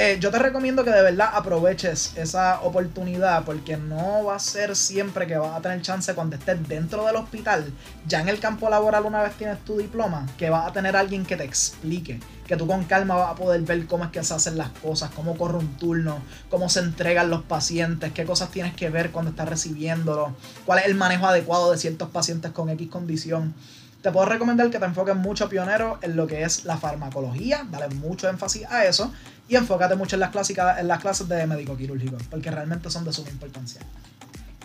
Eh, 0.02 0.16
yo 0.18 0.30
te 0.30 0.38
recomiendo 0.38 0.82
que 0.82 0.90
de 0.90 1.02
verdad 1.02 1.28
aproveches 1.34 2.16
esa 2.16 2.62
oportunidad 2.62 3.44
porque 3.44 3.76
no 3.76 4.24
va 4.24 4.36
a 4.36 4.38
ser 4.38 4.74
siempre 4.74 5.26
que 5.26 5.36
vas 5.36 5.54
a 5.54 5.60
tener 5.60 5.82
chance 5.82 6.14
cuando 6.14 6.36
estés 6.36 6.66
dentro 6.66 7.04
del 7.04 7.16
hospital, 7.16 7.70
ya 8.06 8.22
en 8.22 8.30
el 8.30 8.40
campo 8.40 8.70
laboral 8.70 9.04
una 9.04 9.22
vez 9.22 9.34
tienes 9.34 9.62
tu 9.62 9.76
diploma, 9.76 10.26
que 10.38 10.48
vas 10.48 10.66
a 10.66 10.72
tener 10.72 10.96
alguien 10.96 11.26
que 11.26 11.36
te 11.36 11.44
explique 11.44 12.18
que 12.46 12.56
tú 12.56 12.66
con 12.66 12.84
calma 12.84 13.14
vas 13.14 13.32
a 13.32 13.34
poder 13.34 13.60
ver 13.60 13.86
cómo 13.86 14.04
es 14.04 14.10
que 14.10 14.24
se 14.24 14.32
hacen 14.32 14.56
las 14.56 14.70
cosas, 14.70 15.10
cómo 15.10 15.36
corre 15.36 15.58
un 15.58 15.76
turno, 15.76 16.18
cómo 16.48 16.70
se 16.70 16.80
entregan 16.80 17.28
los 17.28 17.42
pacientes, 17.42 18.10
qué 18.12 18.24
cosas 18.24 18.50
tienes 18.50 18.74
que 18.74 18.88
ver 18.88 19.10
cuando 19.10 19.32
estás 19.32 19.50
recibiéndolo, 19.50 20.34
cuál 20.64 20.78
es 20.78 20.86
el 20.86 20.94
manejo 20.94 21.26
adecuado 21.26 21.72
de 21.72 21.76
ciertos 21.76 22.08
pacientes 22.08 22.52
con 22.52 22.70
X 22.70 22.88
condición. 22.88 23.54
Te 24.02 24.10
puedo 24.10 24.26
recomendar 24.26 24.70
que 24.70 24.78
te 24.78 24.84
enfoques 24.84 25.14
mucho, 25.14 25.48
pionero, 25.48 25.98
en 26.00 26.16
lo 26.16 26.26
que 26.26 26.42
es 26.42 26.64
la 26.64 26.78
farmacología, 26.78 27.66
dale 27.70 27.94
mucho 27.94 28.28
énfasis 28.28 28.64
a 28.70 28.86
eso 28.86 29.12
y 29.46 29.56
enfócate 29.56 29.94
mucho 29.94 30.16
en 30.16 30.20
las, 30.20 30.30
clásicas, 30.30 30.78
en 30.78 30.88
las 30.88 31.00
clases 31.00 31.28
de 31.28 31.46
médico 31.46 31.76
quirúrgico, 31.76 32.16
porque 32.30 32.50
realmente 32.50 32.90
son 32.90 33.04
de 33.04 33.12
suma 33.12 33.28
importancia. 33.30 33.82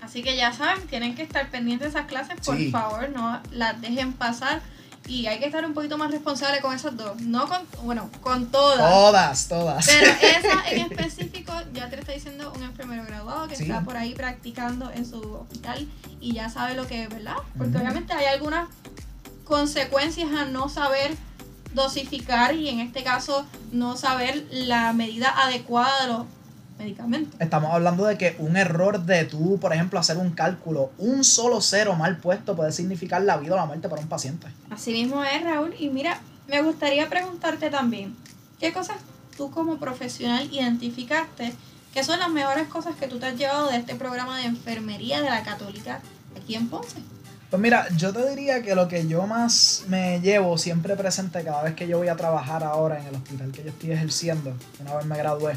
Así 0.02 0.24
que 0.24 0.38
ya 0.38 0.54
saben, 0.54 0.88
tienen 0.88 1.16
que 1.16 1.24
estar 1.24 1.50
pendientes 1.50 1.92
de 1.92 2.00
esas 2.00 2.08
clases, 2.08 2.40
por 2.46 2.58
favor, 2.70 3.10
no 3.10 3.42
las 3.52 3.82
dejen 3.82 4.14
pasar 4.14 4.62
y 5.08 5.28
hay 5.28 5.40
que 5.40 5.46
estar 5.46 5.64
un 5.66 5.74
poquito 5.74 5.98
más 5.98 6.12
responsable 6.12 6.62
con 6.62 6.74
esas 6.74 6.98
dos. 6.98 7.20
No 7.22 7.48
con, 7.48 7.62
bueno, 7.84 8.10
con 8.22 8.48
todas. 8.48 8.78
Todas, 8.78 9.48
todas. 9.48 9.86
Pero 9.86 10.12
esa 10.22 10.70
en 10.70 10.92
específico, 10.92 11.54
ya 11.74 11.90
te 11.90 11.98
lo 11.98 12.02
está 12.02 12.14
diciendo 12.14 12.52
un 12.56 12.64
enfermero 12.64 13.06
graduado 13.06 13.48
que 13.48 13.56
está 13.56 13.82
por 13.82 13.98
ahí 13.98 14.14
practicando 14.16 14.92
en 14.92 15.06
su 15.06 15.20
hospital 15.20 15.88
y 16.20 16.34
ya 16.34 16.50
sabe 16.50 16.74
lo 16.74 16.88
que 16.88 17.04
es, 17.04 17.10
¿verdad? 17.10 17.36
Porque 17.58 17.78
obviamente 17.78 18.14
hay 18.14 18.26
algunas 18.26 18.68
consecuencias 19.46 20.32
a 20.34 20.46
no 20.46 20.68
saber 20.70 21.16
dosificar 21.74 22.56
y 22.56 22.70
en 22.70 22.80
este 22.80 23.04
caso 23.04 23.46
no 23.72 23.96
saber 23.98 24.46
la 24.52 24.94
medida 24.94 25.30
adecuada 25.44 26.02
de 26.02 26.08
los 26.08 26.26
medicamento. 26.78 27.38
Estamos 27.40 27.72
hablando 27.74 28.06
de 28.06 28.18
que 28.18 28.36
un 28.40 28.58
error 28.58 29.06
de 29.06 29.26
tú, 29.26 29.58
por 29.60 29.74
ejemplo, 29.74 30.00
hacer 30.00 30.18
un 30.18 30.32
cálculo, 30.32 30.92
un 30.98 31.24
solo 31.24 31.62
cero 31.62 31.96
mal 31.96 32.18
puesto 32.18 32.56
puede 32.56 32.72
significar 32.72 33.22
la 33.22 33.38
vida 33.38 33.54
o 33.54 33.58
la 33.58 33.66
muerte 33.66 33.90
para 33.90 34.02
un 34.02 34.10
paciente. 34.10 34.48
Así 34.70 34.92
mismo 34.92 35.24
es, 35.24 35.44
Raúl. 35.44 35.74
Y 35.80 35.90
mira, 35.90 36.20
me 36.48 36.62
gustaría 36.62 37.10
preguntarte 37.10 37.70
también, 37.70 38.16
¿qué 38.60 38.74
cosas 38.74 38.98
tú 39.38 39.52
como 39.52 39.78
profesional 39.78 40.48
identificaste 40.52 41.54
que 41.94 42.04
son 42.04 42.20
las 42.20 42.30
mejores 42.30 42.68
cosas 42.68 42.96
que 42.96 43.08
tú 43.08 43.20
te 43.20 43.28
has 43.28 43.38
llevado 43.38 43.70
de 43.70 43.78
este 43.78 43.96
programa 43.96 44.38
de 44.38 44.46
enfermería 44.46 45.22
de 45.22 45.30
la 45.30 45.44
católica 45.44 46.02
aquí 46.38 46.56
en 46.56 46.68
Ponce? 46.68 46.98
Pues 47.56 47.62
mira, 47.62 47.88
yo 47.96 48.12
te 48.12 48.30
diría 48.30 48.62
que 48.62 48.76
lo 48.76 48.90
que 48.90 49.08
yo 49.08 49.26
más 49.28 49.86
me 49.88 50.20
llevo 50.20 50.58
siempre 50.58 50.98
presente 50.98 51.42
cada 51.42 51.64
vez 51.64 51.74
que 51.74 51.88
yo 51.88 51.98
voy 51.98 52.10
a 52.10 52.18
trabajar 52.18 52.66
ahora 52.66 53.00
en 53.00 53.06
el 53.08 53.16
hospital 53.16 53.54
que 53.54 53.64
yo 53.64 53.70
estoy 53.70 53.92
ejerciendo, 53.92 54.54
una 54.82 54.96
vez 54.96 55.06
me 55.06 55.18
gradué, 55.18 55.56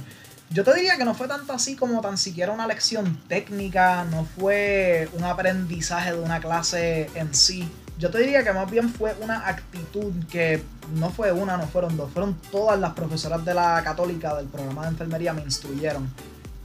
yo 0.49 0.63
te 0.63 0.73
diría 0.75 0.97
que 0.97 1.05
no 1.05 1.13
fue 1.13 1.27
tanto 1.27 1.53
así 1.53 1.75
como 1.75 2.01
tan 2.01 2.17
siquiera 2.17 2.53
una 2.53 2.69
lección 2.69 3.21
técnica, 3.27 4.05
no 4.05 4.25
fue 4.25 5.09
un 5.15 5.25
aprendizaje 5.25 6.13
de 6.13 6.21
una 6.21 6.39
clase 6.39 7.11
en 7.17 7.35
sí. 7.35 7.69
Yo 7.99 8.11
te 8.11 8.19
diría 8.19 8.45
que 8.45 8.53
más 8.53 8.71
bien 8.71 8.95
fue 8.95 9.17
una 9.21 9.49
actitud 9.49 10.13
que 10.31 10.63
no 10.95 11.11
fue 11.11 11.33
una, 11.33 11.57
no 11.57 11.67
fueron 11.67 11.97
dos, 11.97 12.13
fueron 12.13 12.39
todas 12.53 12.79
las 12.79 12.93
profesoras 12.93 13.45
de 13.45 13.55
la 13.55 13.83
católica 13.83 14.37
del 14.37 14.47
programa 14.47 14.83
de 14.83 14.91
enfermería 14.91 15.33
me 15.33 15.43
instruyeron 15.43 16.09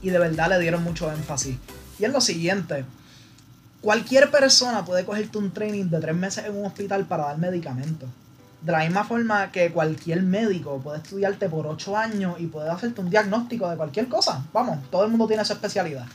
y 0.00 0.10
de 0.10 0.18
verdad 0.20 0.50
le 0.50 0.60
dieron 0.60 0.84
mucho 0.84 1.10
énfasis. 1.10 1.56
Y 1.98 2.04
es 2.04 2.12
lo 2.12 2.20
siguiente, 2.20 2.84
cualquier 3.84 4.30
persona 4.30 4.82
puede 4.82 5.04
cogerte 5.04 5.36
un 5.36 5.52
training 5.52 5.90
de 5.90 6.00
tres 6.00 6.16
meses 6.16 6.46
en 6.46 6.56
un 6.56 6.64
hospital 6.64 7.04
para 7.04 7.26
dar 7.26 7.36
medicamentos. 7.36 8.08
De 8.62 8.72
la 8.72 8.78
misma 8.78 9.04
forma 9.04 9.52
que 9.52 9.70
cualquier 9.72 10.22
médico 10.22 10.80
puede 10.82 10.96
estudiarte 10.96 11.50
por 11.50 11.66
8 11.66 11.94
años 11.94 12.36
y 12.38 12.46
puede 12.46 12.70
hacerte 12.70 13.02
un 13.02 13.10
diagnóstico 13.10 13.68
de 13.68 13.76
cualquier 13.76 14.08
cosa. 14.08 14.42
Vamos, 14.54 14.78
todo 14.90 15.04
el 15.04 15.10
mundo 15.10 15.26
tiene 15.26 15.44
su 15.44 15.52
especialidad. 15.52 16.06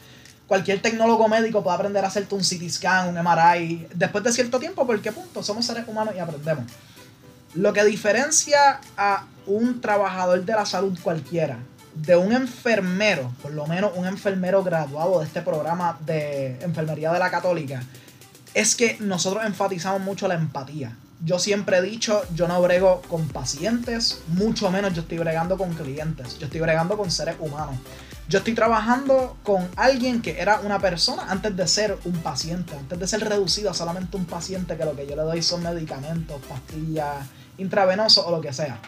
Cualquier 0.48 0.82
tecnólogo 0.82 1.28
médico 1.28 1.64
puede 1.64 1.76
aprender 1.76 2.04
a 2.04 2.08
hacerte 2.08 2.34
un 2.34 2.42
CT 2.42 2.68
scan, 2.72 3.08
un 3.08 3.24
MRI, 3.24 3.88
después 3.94 4.24
de 4.24 4.32
cierto 4.32 4.60
tiempo, 4.60 4.88
porque 4.88 5.12
punto, 5.12 5.44
somos 5.44 5.64
seres 5.64 5.88
humanos 5.88 6.16
y 6.18 6.20
aprendemos. 6.20 6.66
Lo 7.54 7.72
que 7.72 7.86
diferencia 7.86 8.82
a 8.98 9.26
un 9.46 9.80
trabajador 9.80 10.44
de 10.44 10.54
la 10.54 10.66
salud 10.66 10.98
cualquiera 11.04 11.60
de 12.02 12.16
un 12.16 12.32
enfermero, 12.32 13.32
por 13.42 13.52
lo 13.52 13.68
menos 13.68 13.92
un 13.96 14.06
enfermero 14.06 14.64
graduado 14.64 15.20
de 15.20 15.26
este 15.26 15.42
programa 15.42 15.98
de 16.06 16.60
enfermería 16.62 17.12
de 17.12 17.20
la 17.20 17.30
católica, 17.30 17.84
es 18.54 18.76
que 18.76 18.98
nosotros 19.00 19.46
enfatizamos 19.46 20.02
mucho 20.02 20.28
la 20.28 20.36
empatía 20.36 20.96
yo 21.22 21.38
siempre 21.38 21.78
he 21.78 21.82
dicho, 21.82 22.22
yo 22.34 22.48
no 22.48 22.62
brego 22.62 23.02
con 23.10 23.28
pacientes, 23.28 24.22
mucho 24.28 24.72
menos 24.72 24.94
yo 24.94 25.02
estoy 25.02 25.18
bregando 25.18 25.58
con 25.58 25.74
clientes, 25.74 26.40
yo 26.40 26.46
estoy 26.46 26.62
bregando 26.62 26.98
con 26.98 27.12
seres 27.12 27.36
humanos. 27.40 27.76
Yo 28.30 28.38
estoy 28.38 28.54
trabajando 28.54 29.36
con 29.44 29.68
alguien 29.76 30.22
que 30.22 30.40
era 30.40 30.60
una 30.62 30.80
persona 30.80 31.26
antes 31.30 31.56
de 31.58 31.68
ser 31.68 31.98
un 32.06 32.14
paciente, 32.20 32.76
antes 32.76 33.00
de 33.00 33.08
ser 33.08 33.28
reducido 33.28 33.72
a 33.72 33.74
solamente 33.74 34.16
un 34.16 34.26
paciente 34.26 34.78
que 34.78 34.86
lo 34.86 34.96
que 34.96 35.08
yo 35.08 35.16
le 35.16 35.24
doy 35.24 35.42
son 35.42 35.64
medicamentos, 35.64 36.40
pastillas, 36.48 37.26
intravenosos 37.58 38.24
o 38.26 38.32
lo 38.32 38.40
que 38.40 38.54
sea. 38.54 38.80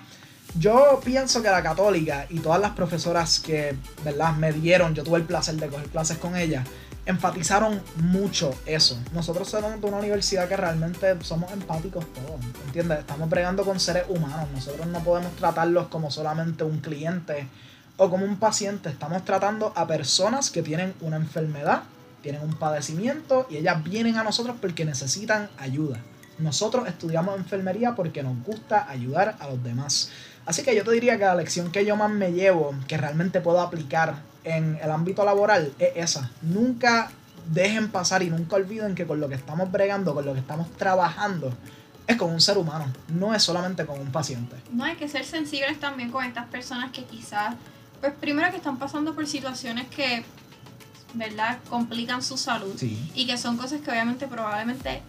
Yo 0.60 1.00
pienso 1.04 1.42
que 1.42 1.50
la 1.50 1.64
católica 1.64 2.26
y 2.30 2.40
todas 2.40 2.60
las 2.60 2.72
profesoras 2.72 3.40
que, 3.40 3.76
¿verdad? 4.04 4.36
Me 4.36 4.52
dieron, 4.52 4.94
yo 4.94 5.04
tuve 5.04 5.20
el 5.20 5.24
placer 5.24 5.56
de 5.56 5.68
coger 5.68 5.88
clases 5.88 6.18
con 6.18 6.36
ellas, 6.36 6.68
enfatizaron 7.06 7.82
mucho 7.96 8.54
eso. 8.66 9.00
Nosotros 9.14 9.50
somos 9.50 9.80
de 9.80 9.88
una 9.88 9.98
universidad 9.98 10.50
que 10.50 10.58
realmente 10.58 11.16
somos 11.24 11.52
empáticos 11.54 12.06
todos, 12.14 12.40
¿entiendes? 12.66 13.00
Estamos 13.00 13.30
bregando 13.30 13.64
con 13.64 13.80
seres 13.80 14.04
humanos, 14.10 14.50
nosotros 14.54 14.88
no 14.88 15.00
podemos 15.00 15.34
tratarlos 15.38 15.88
como 15.88 16.12
solamente 16.12 16.66
un 16.66 16.80
cliente 16.80 17.48
o 17.96 18.10
como 18.10 18.26
un 18.26 18.38
paciente, 18.38 18.90
estamos 18.90 19.24
tratando 19.24 19.72
a 19.76 19.88
personas 19.88 20.50
que 20.50 20.62
tienen 20.62 20.94
una 21.00 21.16
enfermedad, 21.16 21.84
tienen 22.22 22.42
un 22.42 22.56
padecimiento 22.56 23.48
y 23.50 23.58
ellas 23.58 23.84
vienen 23.84 24.18
a 24.18 24.24
nosotros 24.24 24.58
porque 24.60 24.84
necesitan 24.84 25.50
ayuda. 25.58 26.00
Nosotros 26.40 26.88
estudiamos 26.88 27.38
enfermería 27.38 27.96
porque 27.96 28.24
nos 28.24 28.44
gusta 28.44 28.90
ayudar 28.90 29.36
a 29.40 29.48
los 29.48 29.64
demás. 29.64 30.10
Así 30.46 30.64
que 30.64 30.76
yo 30.76 30.84
te 30.84 30.92
diría 30.92 31.18
que 31.18 31.26
la 31.26 31.36
lección 31.36 31.72
que 31.72 31.86
yo 31.86 31.96
más 31.96 32.10
me 32.10 32.32
llevo, 32.34 32.74
que 32.88 32.98
realmente 32.98 33.42
puedo 33.42 33.62
aplicar 33.62 34.16
en 34.44 34.80
el 34.82 34.90
ámbito 34.92 35.24
laboral, 35.24 35.72
es 35.80 35.92
esa. 35.96 36.32
Nunca 36.42 37.12
dejen 37.52 37.90
pasar 37.90 38.24
y 38.24 38.30
nunca 38.30 38.56
olviden 38.56 38.96
que 38.96 39.06
con 39.06 39.20
lo 39.20 39.30
que 39.30 39.36
estamos 39.36 39.72
bregando, 39.72 40.14
con 40.14 40.26
lo 40.26 40.34
que 40.34 40.40
estamos 40.40 40.70
trabajando, 40.78 41.54
es 42.08 42.16
con 42.18 42.32
un 42.32 42.42
ser 42.42 42.58
humano, 42.58 42.86
no 43.10 43.34
es 43.34 43.44
solamente 43.44 43.86
con 43.86 44.00
un 44.00 44.12
paciente. 44.12 44.56
No 44.72 44.84
hay 44.84 44.96
que 44.96 45.08
ser 45.08 45.24
sensibles 45.26 45.80
también 45.80 46.12
con 46.12 46.26
estas 46.26 46.48
personas 46.48 46.92
que 46.92 47.04
quizás 47.06 47.56
pues 48.00 48.14
primero 48.20 48.50
que 48.50 48.58
están 48.58 48.78
pasando 48.78 49.14
por 49.14 49.28
situaciones 49.28 49.88
que, 49.88 50.24
¿verdad?, 51.14 51.60
complican 51.70 52.24
su 52.24 52.36
salud 52.38 52.74
Sí. 52.78 53.12
y 53.14 53.28
que 53.28 53.38
son 53.38 53.58
cosas 53.58 53.82
que 53.82 53.92
obviamente 53.92 54.28
probablemente, 54.28 55.04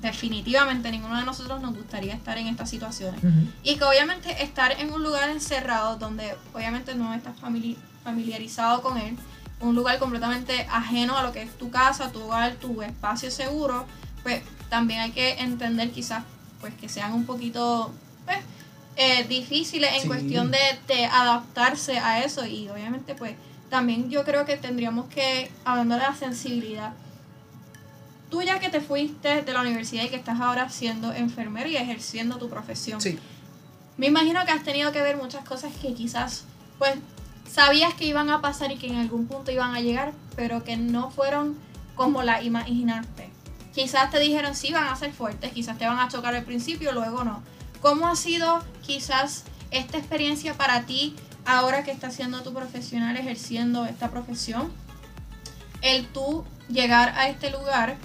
definitivamente 0.00 0.90
ninguno 0.90 1.16
de 1.18 1.24
nosotros 1.24 1.60
nos 1.60 1.74
gustaría 1.74 2.14
estar 2.14 2.38
en 2.38 2.46
estas 2.46 2.70
situaciones. 2.70 3.20
Y 3.62 3.76
que 3.76 3.84
obviamente 3.84 4.42
estar 4.42 4.72
en 4.72 4.92
un 4.92 5.02
lugar 5.02 5.28
encerrado 5.30 5.96
donde 5.96 6.34
obviamente 6.54 6.94
no 6.94 7.12
estás 7.14 7.36
famili- 7.40 7.76
familiarizado 8.04 8.80
con 8.82 8.96
él, 8.98 9.16
un 9.60 9.74
lugar 9.74 9.98
completamente 9.98 10.66
ajeno 10.70 11.16
a 11.18 11.22
lo 11.24 11.32
que 11.32 11.42
es 11.42 11.56
tu 11.58 11.70
casa, 11.70 12.12
tu 12.12 12.22
hogar, 12.22 12.54
tu 12.54 12.80
espacio 12.82 13.30
seguro, 13.30 13.86
pues 14.22 14.42
también 14.70 15.00
hay 15.00 15.10
que 15.10 15.40
entender 15.40 15.90
quizás 15.90 16.22
pues 16.60 16.74
que 16.74 16.88
sean 16.88 17.12
un 17.12 17.24
poquito 17.26 17.92
pues, 18.24 18.38
eh, 18.96 19.24
difíciles 19.28 19.90
en 19.94 20.02
Sí. 20.02 20.06
cuestión 20.08 20.50
de, 20.52 20.58
de 20.86 21.06
adaptarse 21.06 21.98
a 21.98 22.22
eso 22.24 22.46
y 22.46 22.68
obviamente 22.68 23.14
pues 23.14 23.34
también 23.70 24.10
yo 24.10 24.24
creo 24.24 24.44
que 24.44 24.56
tendríamos 24.56 25.06
que, 25.08 25.50
hablando 25.64 25.96
de 25.96 26.00
la 26.02 26.14
sensibilidad, 26.14 26.92
tú 28.30 28.42
ya 28.42 28.58
que 28.60 28.68
te 28.68 28.80
fuiste 28.80 29.42
de 29.42 29.52
la 29.52 29.60
universidad 29.60 30.04
y 30.04 30.08
que 30.08 30.16
estás 30.16 30.40
ahora 30.40 30.68
siendo 30.68 31.12
enfermero 31.12 31.68
y 31.68 31.76
ejerciendo 31.76 32.36
tu 32.36 32.48
profesión, 32.48 33.00
Sí. 33.00 33.18
me 33.96 34.06
imagino 34.06 34.44
que 34.44 34.52
has 34.52 34.64
tenido 34.64 34.92
que 34.92 35.00
ver 35.02 35.16
muchas 35.16 35.44
cosas 35.44 35.72
que 35.80 35.94
quizás, 35.94 36.44
pues, 36.78 36.94
sabías 37.50 37.94
que 37.94 38.04
iban 38.04 38.30
a 38.30 38.40
pasar 38.40 38.70
y 38.72 38.76
que 38.76 38.88
en 38.88 38.96
algún 38.96 39.26
punto 39.26 39.50
iban 39.50 39.74
a 39.74 39.80
llegar, 39.80 40.12
pero 40.36 40.64
que 40.64 40.76
no 40.76 41.10
fueron 41.10 41.56
como 41.94 42.22
la 42.22 42.42
imaginaste. 42.42 43.30
Quizás 43.74 44.10
te 44.10 44.18
dijeron 44.18 44.54
sí 44.54 44.72
van 44.72 44.88
a 44.88 44.96
ser 44.96 45.12
fuertes, 45.12 45.52
quizás 45.52 45.78
te 45.78 45.86
van 45.86 45.98
a 45.98 46.08
chocar 46.08 46.34
al 46.34 46.44
principio, 46.44 46.92
luego 46.92 47.24
no. 47.24 47.42
¿Cómo 47.80 48.08
ha 48.08 48.16
sido 48.16 48.62
quizás 48.86 49.44
esta 49.70 49.98
experiencia 49.98 50.54
para 50.54 50.82
ti 50.82 51.14
ahora 51.46 51.84
que 51.84 51.90
estás 51.92 52.14
siendo 52.14 52.42
tu 52.42 52.52
profesional 52.52 53.16
ejerciendo 53.16 53.86
esta 53.86 54.10
profesión? 54.10 54.72
El 55.80 56.06
tú 56.08 56.44
llegar 56.68 57.10
a 57.16 57.28
este 57.28 57.50
lugar 57.50 57.96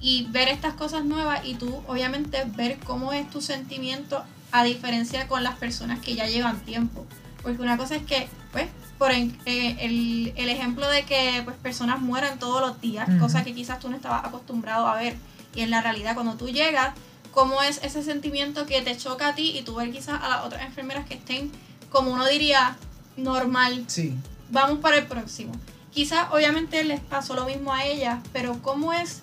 y 0.00 0.26
ver 0.30 0.48
estas 0.48 0.74
cosas 0.74 1.04
nuevas 1.04 1.44
y 1.44 1.54
tú 1.54 1.82
obviamente 1.86 2.44
ver 2.56 2.78
cómo 2.80 3.12
es 3.12 3.28
tu 3.30 3.40
sentimiento 3.40 4.22
a 4.52 4.64
diferencia 4.64 5.26
con 5.28 5.42
las 5.42 5.56
personas 5.56 5.98
que 6.00 6.14
ya 6.14 6.26
llevan 6.26 6.60
tiempo. 6.60 7.06
Porque 7.42 7.60
una 7.62 7.76
cosa 7.76 7.96
es 7.96 8.02
que, 8.04 8.28
pues, 8.52 8.68
por 8.98 9.10
eh, 9.10 9.32
el, 9.80 10.32
el 10.36 10.48
ejemplo 10.48 10.88
de 10.88 11.02
que 11.04 11.42
pues 11.44 11.56
personas 11.56 12.00
mueran 12.00 12.38
todos 12.38 12.60
los 12.60 12.80
días, 12.80 13.08
Ujú. 13.08 13.18
cosa 13.18 13.42
que 13.44 13.52
quizás 13.54 13.80
tú 13.80 13.88
no 13.90 13.96
estabas 13.96 14.24
acostumbrado 14.24 14.86
a 14.86 14.96
ver. 14.96 15.16
Y 15.54 15.60
en 15.62 15.70
la 15.70 15.80
realidad 15.82 16.14
cuando 16.14 16.34
tú 16.34 16.48
llegas, 16.48 16.94
cómo 17.32 17.60
es 17.62 17.80
ese 17.82 18.02
sentimiento 18.04 18.64
que 18.66 18.80
te 18.82 18.96
choca 18.96 19.28
a 19.28 19.34
ti 19.34 19.56
y 19.58 19.62
tú 19.62 19.74
ver 19.74 19.90
quizás 19.90 20.20
a 20.22 20.28
las 20.28 20.44
otras 20.44 20.62
enfermeras 20.62 21.06
que 21.06 21.14
estén, 21.14 21.50
como 21.90 22.12
uno 22.12 22.24
diría, 22.26 22.76
normal, 23.16 23.84
Sí. 23.88 24.14
vamos 24.50 24.78
para 24.78 24.96
el 24.98 25.06
próximo. 25.06 25.52
Quizás 25.92 26.28
obviamente 26.32 26.82
les 26.84 27.00
pasó 27.00 27.34
lo 27.34 27.44
mismo 27.46 27.72
a 27.72 27.84
ellas, 27.84 28.20
pero 28.32 28.60
¿cómo 28.62 28.92
es, 28.92 29.20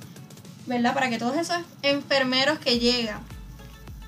verdad? 0.76 0.94
Para 0.94 1.10
que 1.10 1.18
todos 1.18 1.36
esos 1.38 1.58
enfermeros 1.82 2.60
que 2.60 2.80
llegan, 2.80 3.20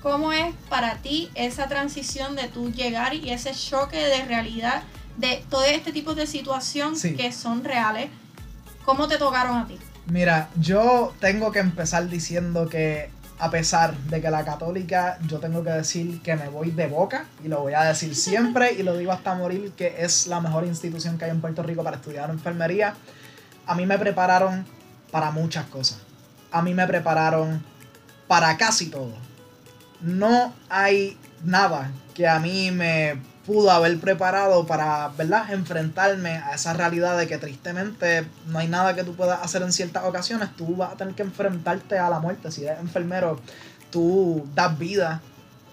¿cómo 0.02 0.32
es 0.32 0.54
para 0.68 0.96
ti 0.96 1.30
esa 1.34 1.68
transición 1.68 2.36
de 2.36 2.48
tú 2.48 2.70
llegar 2.72 3.14
y 3.14 3.30
ese 3.30 3.52
choque 3.52 3.98
de 3.98 4.24
realidad 4.24 4.82
de 5.16 5.44
todo 5.48 5.64
este 5.64 5.92
tipo 5.92 6.14
de 6.14 6.26
situación 6.26 6.96
Sí. 6.96 7.14
que 7.14 7.32
son 7.32 7.64
reales? 7.64 8.10
¿Cómo 8.84 9.08
te 9.08 9.16
tocaron 9.16 9.56
a 9.56 9.66
ti? 9.66 9.78
Mira, 10.06 10.50
yo 10.56 11.14
tengo 11.20 11.50
que 11.52 11.60
empezar 11.60 12.08
diciendo 12.08 12.68
que 12.68 13.08
a 13.38 13.50
pesar 13.50 13.96
de 13.96 14.20
que 14.20 14.30
la 14.30 14.44
católica, 14.44 15.18
yo 15.26 15.38
tengo 15.40 15.64
que 15.64 15.70
decir 15.70 16.20
que 16.22 16.36
me 16.36 16.48
voy 16.48 16.70
de 16.70 16.86
boca 16.86 17.24
y 17.42 17.48
lo 17.48 17.60
voy 17.62 17.72
a 17.74 17.82
decir 17.84 18.14
siempre 18.28 18.72
y 18.74 18.82
lo 18.82 18.96
digo 18.96 19.12
hasta 19.12 19.34
morir, 19.34 19.72
que 19.76 19.94
es 19.98 20.26
la 20.26 20.40
mejor 20.40 20.64
institución 20.66 21.18
que 21.18 21.24
hay 21.24 21.30
en 21.30 21.40
Puerto 21.40 21.62
Rico 21.62 21.82
para 21.82 21.96
estudiar 21.96 22.30
enfermería. 22.30 22.94
A 23.66 23.74
mí 23.74 23.86
me 23.86 23.98
prepararon 23.98 24.66
para 25.10 25.30
muchas 25.30 25.64
cosas. 25.66 25.98
A 26.54 26.62
mí 26.62 26.72
me 26.72 26.86
prepararon 26.86 27.60
para 28.28 28.56
casi 28.56 28.86
todo. 28.86 29.12
No 30.00 30.54
hay 30.68 31.18
nada 31.42 31.90
que 32.14 32.28
a 32.28 32.38
mí 32.38 32.70
me 32.70 33.20
pudo 33.44 33.72
haber 33.72 33.98
preparado 33.98 34.64
para, 34.64 35.08
¿verdad?, 35.08 35.52
enfrentarme 35.52 36.38
a 36.38 36.54
esa 36.54 36.72
realidad 36.72 37.18
de 37.18 37.26
que 37.26 37.38
tristemente 37.38 38.24
no 38.46 38.60
hay 38.60 38.68
nada 38.68 38.94
que 38.94 39.02
tú 39.02 39.16
puedas 39.16 39.42
hacer 39.42 39.62
en 39.62 39.72
ciertas 39.72 40.04
ocasiones. 40.04 40.54
Tú 40.54 40.76
vas 40.76 40.92
a 40.92 40.96
tener 40.96 41.16
que 41.16 41.22
enfrentarte 41.22 41.98
a 41.98 42.08
la 42.08 42.20
muerte. 42.20 42.52
Si 42.52 42.64
eres 42.64 42.78
enfermero, 42.78 43.40
tú 43.90 44.46
das 44.54 44.78
vida, 44.78 45.22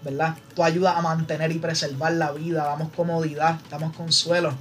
¿verdad? 0.04 0.36
Tú 0.56 0.63
ayudas 0.63 0.98
a 0.98 1.02
mantener 1.04 1.52
y 1.52 1.60
preservar 1.60 2.13
la 2.13 2.32
vida, 2.32 2.63
damos 2.63 2.91
comodidad, 2.94 3.60
damos 3.70 3.96
consuelo. 3.96 4.58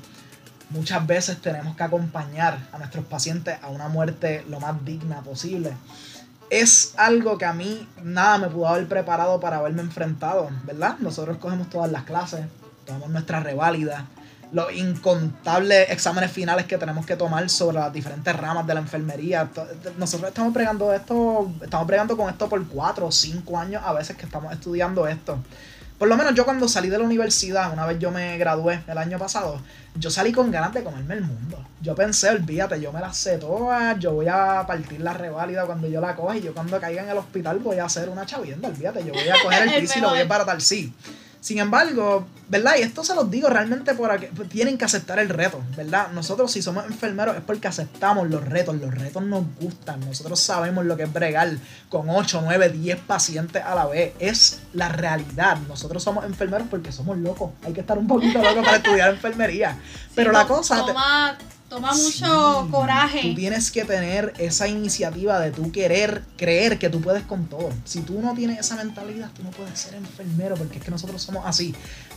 Muchas 0.71 1.05
veces 1.05 1.41
tenemos 1.41 1.77
que 1.77 1.83
acompañar 1.83 2.59
a 2.73 2.79
nuestros 2.79 3.05
pacientes 3.05 3.59
a 3.61 3.69
una 3.69 3.89
muerte 3.89 4.45
lo 4.49 4.61
más 4.61 4.85
digna 4.85 5.21
posible. 5.21 5.73
Es 6.49 6.95
algo 6.97 7.39
que 7.39 7.45
a 7.45 7.53
mí 7.53 7.89
nada 8.03 8.39
me 8.39 8.49
pudo 8.49 8.69
haber 8.69 8.89
preparado 8.89 9.41
para 9.41 9.59
haberme 9.59 9.83
enfrentado, 9.83 10.49
¿verdad? 10.65 10.97
Nosotros 11.01 11.39
cogemos 11.39 11.69
todas 11.71 11.91
las 11.91 12.05
clases, 12.05 12.47
tomamos 12.85 13.11
nuestra 13.11 13.41
reválida, 13.41 14.07
los 14.53 14.73
incontables 14.73 15.91
exámenes 15.91 16.31
finales 16.33 16.67
que 16.67 16.77
tenemos 16.77 17.07
que 17.07 17.17
tomar 17.17 17.49
sobre 17.49 17.79
las 17.79 17.93
diferentes 17.93 18.35
ramas 18.35 18.67
de 18.67 18.75
la 18.75 18.81
enfermería. 18.81 19.49
Nosotros 19.97 20.29
estamos 20.29 20.53
pregando 20.53 20.93
esto, 20.93 21.53
estamos 21.63 21.87
pregando 21.87 22.17
con 22.17 22.29
esto 22.29 22.49
por 22.49 22.67
cuatro 22.69 23.07
o 23.07 23.13
cinco 23.13 23.59
años 23.59 23.83
a 23.85 23.93
veces 23.93 24.17
que 24.17 24.25
estamos 24.25 24.53
estudiando 24.53 25.07
esto. 25.07 25.39
Por 26.01 26.09
lo 26.09 26.17
menos 26.17 26.35
yo 26.35 26.47
cuando 26.47 26.67
salí 26.67 26.89
de 26.89 26.97
la 26.97 27.05
universidad, 27.05 27.75
una 27.75 27.85
vez 27.85 27.99
yo 27.99 28.11
me 28.11 28.39
gradué 28.39 28.83
el 28.89 28.97
año 28.97 29.19
pasado, 29.19 29.61
yo 29.95 30.11
salí 30.11 30.33
con 30.33 30.51
ganas 30.51 30.73
de 30.73 30.83
comerme 30.83 31.13
el 31.13 31.21
mundo. 31.21 31.63
Yo 31.83 31.95
pensé, 31.95 32.31
olvídate, 32.31 32.81
yo 32.81 32.91
me 32.91 33.01
las 33.01 33.19
sé 33.19 33.37
todas, 33.37 33.99
yo 33.99 34.13
voy 34.13 34.27
a 34.27 34.65
partir 34.67 35.03
la 35.03 35.13
reválida 35.13 35.67
cuando 35.67 35.89
yo 35.89 36.01
la 36.01 36.17
coja 36.17 36.39
y 36.39 36.41
yo 36.41 36.55
cuando 36.55 36.81
caiga 36.81 37.03
en 37.03 37.11
el 37.11 37.19
hospital 37.19 37.59
voy 37.59 37.81
a 37.81 37.85
hacer 37.85 38.09
una 38.09 38.25
chavienda, 38.25 38.69
olvídate, 38.69 39.05
yo 39.05 39.13
voy 39.13 39.29
a 39.29 39.43
coger 39.43 39.69
el 39.69 39.75
piso 39.83 39.99
y 39.99 40.01
lo 40.01 40.09
voy 40.09 40.21
a 40.21 40.23
embaratar, 40.23 40.59
sí. 40.63 40.91
Sin 41.41 41.59
embargo, 41.59 42.27
¿verdad? 42.49 42.75
Y 42.79 42.83
esto 42.83 43.03
se 43.03 43.15
los 43.15 43.31
digo 43.31 43.49
realmente 43.49 43.95
porque 43.95 44.27
tienen 44.51 44.77
que 44.77 44.85
aceptar 44.85 45.19
el 45.19 45.31
reto, 45.31 45.63
¿verdad? 45.75 46.09
Nosotros 46.13 46.53
si 46.53 46.61
somos 46.61 46.85
enfermeros 46.85 47.35
es 47.37 47.43
porque 47.43 47.67
aceptamos 47.67 48.29
los 48.29 48.45
retos, 48.45 48.77
los 48.77 48.95
retos 48.95 49.23
nos 49.23 49.45
gustan, 49.59 50.01
nosotros 50.01 50.39
sabemos 50.39 50.85
lo 50.85 50.99
que 50.99 51.05
es 51.05 51.13
bregar 51.13 51.51
con 51.89 52.11
8, 52.11 52.43
9, 52.45 52.69
10 52.69 52.99
pacientes 53.01 53.63
a 53.65 53.75
la 53.75 53.87
vez, 53.87 54.13
es 54.19 54.61
la 54.75 54.89
realidad, 54.91 55.57
nosotros 55.67 56.03
somos 56.03 56.25
enfermeros 56.27 56.67
porque 56.71 56.93
somos 56.93 57.17
locos, 57.17 57.53
hay 57.65 57.73
que 57.73 57.81
estar 57.81 57.97
un 57.97 58.07
poquito 58.07 58.43
locos 58.43 58.63
para 58.65 58.77
estudiar 58.77 59.11
enfermería, 59.15 59.79
pero 60.15 60.31
Sí, 60.33 60.37
la 60.37 60.47
cosa... 60.47 60.85
te- 60.85 60.93
Toma, 61.71 61.93
mucho 61.93 62.65
Sí, 62.65 62.71
coraje. 62.73 63.23
Tú 63.23 63.35
tienes 63.37 63.71
que 63.71 63.85
tener 63.85 64.35
esa 64.39 64.67
iniciativa 64.67 65.39
de 65.39 65.53
tú 65.53 65.71
querer 65.71 66.25
creer 66.37 66.81
que 66.81 66.91
tú 66.91 67.01
puedes 67.01 67.23
con 67.23 67.47
todo. 67.47 67.71
Si 67.85 68.01
tú 68.01 68.21
no 68.21 68.35
tienes 68.35 68.59
esa 68.59 68.75
mentalidad, 68.75 69.31
tú 69.37 69.45
no 69.45 69.51
puedes 69.51 69.79
ser 69.79 69.95
enfermero 69.95 70.57
porque 70.57 70.79
es 70.79 70.85
que 70.85 70.91
nosotros 70.91 71.23
somos 71.23 71.47
así. 71.47 71.73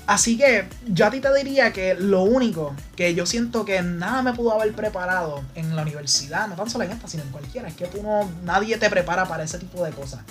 Así 0.08 0.38
que 0.38 0.66
yo 0.88 1.06
a 1.06 1.12
ti 1.12 1.20
te 1.20 1.32
diría 1.36 1.72
que 1.72 1.94
lo 1.94 2.24
único 2.24 2.76
que 2.96 3.14
yo 3.14 3.28
siento 3.28 3.64
que 3.64 3.84
nada 3.84 4.24
me 4.24 4.34
pudo 4.34 4.60
haber 4.60 4.74
preparado 4.74 5.44
en 5.54 5.76
la 5.76 5.84
universidad, 5.84 6.48
no 6.48 6.56
tan 6.56 6.68
solo 6.68 6.86
en 6.86 6.92
esta, 6.92 7.08
sino 7.08 7.22
en 7.22 7.30
cualquiera, 7.30 7.68
es 7.68 7.76
que 7.76 7.86
tú 7.86 8.02
no, 8.02 8.28
nadie 8.44 8.78
te 8.78 8.90
prepara 8.90 9.28
para 9.28 9.44
ese 9.44 9.60
tipo 9.60 9.86
de 9.86 9.92
cosas. 9.92 10.22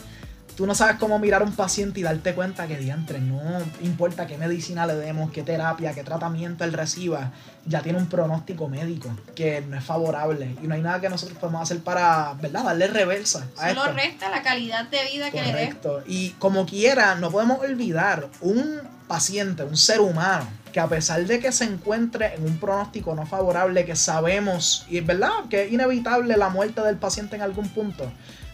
Tú 0.57 0.67
no 0.67 0.75
sabes 0.75 0.97
cómo 0.97 1.19
mirar 1.19 1.43
a 1.43 1.45
un 1.45 1.57
paciente 1.57 2.01
y 2.01 2.03
darte 2.03 2.35
cuenta 2.35 2.67
que 2.67 2.77
diantre, 2.77 3.21
no 3.21 3.41
importa 3.81 4.27
qué 4.27 4.37
medicina 4.37 4.87
le 4.87 4.95
demos, 4.95 5.31
qué 5.33 5.43
terapia, 5.43 5.95
qué 5.95 6.05
tratamiento 6.05 6.65
él 6.65 6.75
reciba, 6.75 7.33
ya 7.65 7.81
tiene 7.81 7.99
un 7.99 8.07
pronóstico 8.07 8.69
médico 8.69 9.09
que 9.35 9.63
no 9.63 9.79
es 9.79 9.85
favorable 9.85 10.55
y 10.63 10.67
no 10.67 10.75
hay 10.75 10.83
nada 10.83 11.01
que 11.01 11.09
nosotros 11.09 11.39
podemos 11.39 11.63
hacer 11.63 11.79
para, 11.81 12.35
¿verdad?, 12.35 12.65
darle 12.65 12.87
reversa 12.87 13.47
a 13.57 13.71
Solo 13.71 13.87
esto. 13.87 13.95
resta 13.95 14.31
la 14.31 14.43
calidad 14.43 14.85
de 14.89 14.99
vida 15.11 15.31
que 15.31 15.41
le. 15.43 15.53
Correcto. 15.53 16.03
Y 16.07 16.31
como 16.39 16.67
quiera, 16.67 17.15
no 17.15 17.31
podemos 17.31 17.61
olvidar 17.61 18.29
un 18.41 18.81
paciente, 19.09 19.65
un 19.65 19.77
ser 19.77 20.01
humano, 20.01 20.47
que 20.73 20.81
a 20.81 20.89
pesar 20.89 21.25
de 21.27 21.39
que 21.39 21.53
se 21.53 21.65
encuentre 21.65 22.35
en 22.35 22.45
un 22.45 22.59
pronóstico 22.59 23.15
no 23.15 23.27
favorable, 23.27 23.85
que 23.85 23.97
sabemos, 23.97 24.87
y 24.89 24.99
es 24.99 25.07
verdad, 25.07 25.31
que 25.51 25.65
es 25.65 25.73
inevitable 25.73 26.37
la 26.37 26.49
muerte 26.49 26.81
del 26.83 26.97
paciente 26.97 27.37
en 27.37 27.43
algún 27.43 27.69
punto, 27.69 28.11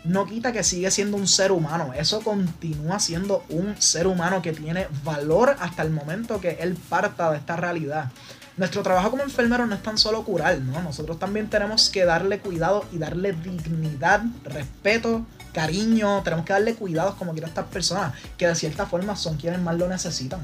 no 0.08 0.24
quita 0.24 0.52
que 0.52 0.64
sigue 0.64 0.90
siendo 0.90 1.16
un 1.18 1.28
ser 1.28 1.52
humano. 1.52 1.92
Eso 1.94 2.20
continúa 2.22 2.98
siendo 2.98 3.44
un 3.50 3.80
ser 3.80 4.06
humano 4.06 4.40
que 4.40 4.52
tiene 4.52 4.88
valor 5.04 5.54
hasta 5.60 5.82
el 5.82 5.90
momento 5.90 6.40
que 6.40 6.56
él 6.60 6.76
parta 6.88 7.30
de 7.30 7.36
esta 7.36 7.56
realidad. 7.56 8.10
Nuestro 8.56 8.82
trabajo 8.82 9.10
como 9.10 9.22
enfermero 9.22 9.66
no 9.66 9.74
es 9.74 9.82
tan 9.82 9.98
solo 9.98 10.24
curar, 10.24 10.58
¿no? 10.60 10.82
Nosotros 10.82 11.18
también 11.18 11.50
tenemos 11.50 11.90
que 11.90 12.06
darle 12.06 12.40
cuidado 12.40 12.86
y 12.90 12.98
darle 12.98 13.34
dignidad, 13.34 14.22
respeto, 14.44 15.26
cariño. 15.52 16.22
Tenemos 16.22 16.46
que 16.46 16.54
darle 16.54 16.74
cuidados 16.74 17.14
como 17.16 17.32
quiera 17.32 17.46
a 17.46 17.50
estas 17.50 17.66
personas, 17.66 18.14
que 18.38 18.48
de 18.48 18.54
cierta 18.54 18.86
forma 18.86 19.14
son 19.14 19.36
quienes 19.36 19.60
más 19.60 19.76
lo 19.76 19.88
necesitan, 19.88 20.40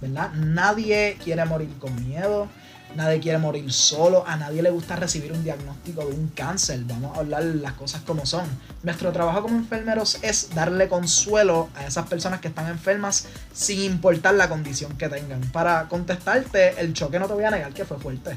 ¿verdad? 0.00 0.30
Nadie 0.34 1.16
quiere 1.24 1.44
morir 1.46 1.70
con 1.78 2.06
miedo. 2.06 2.48
Nadie 2.96 3.20
quiere 3.20 3.38
morir 3.38 3.70
solo, 3.72 4.26
a 4.26 4.36
nadie 4.36 4.62
le 4.62 4.70
gusta 4.70 4.96
recibir 4.96 5.32
un 5.32 5.44
diagnóstico 5.44 6.04
de 6.04 6.14
un 6.14 6.28
cáncer, 6.28 6.80
vamos 6.84 7.16
a 7.16 7.20
hablar 7.20 7.44
las 7.44 7.74
cosas 7.74 8.02
como 8.02 8.26
son. 8.26 8.46
Nuestro 8.82 9.12
trabajo 9.12 9.42
como 9.42 9.56
enfermeros 9.56 10.18
es 10.22 10.54
darle 10.54 10.88
consuelo 10.88 11.68
a 11.76 11.86
esas 11.86 12.06
personas 12.08 12.40
que 12.40 12.48
están 12.48 12.68
enfermas 12.68 13.26
sin 13.52 13.80
importar 13.80 14.34
la 14.34 14.48
condición 14.48 14.96
que 14.96 15.08
tengan. 15.08 15.40
Para 15.52 15.88
contestarte, 15.88 16.80
el 16.80 16.92
choque 16.94 17.18
no 17.18 17.26
te 17.26 17.34
voy 17.34 17.44
a 17.44 17.50
negar 17.50 17.72
que 17.72 17.84
fue 17.84 17.98
fuerte. 17.98 18.36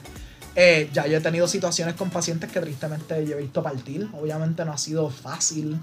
Eh, 0.56 0.89
ya 0.91 1.08
yo 1.08 1.17
he 1.17 1.22
tenido 1.22 1.48
situaciones 1.48 1.95
con 1.95 2.10
pacientes 2.10 2.52
que 2.52 2.60
tristemente 2.60 3.26
yo 3.26 3.38
he 3.38 3.41
visto 3.41 3.63
partir, 3.63 4.10
obviamente 4.13 4.65
no 4.65 4.74
ha 4.74 4.78
sido 4.78 5.10
fácil. 5.10 5.80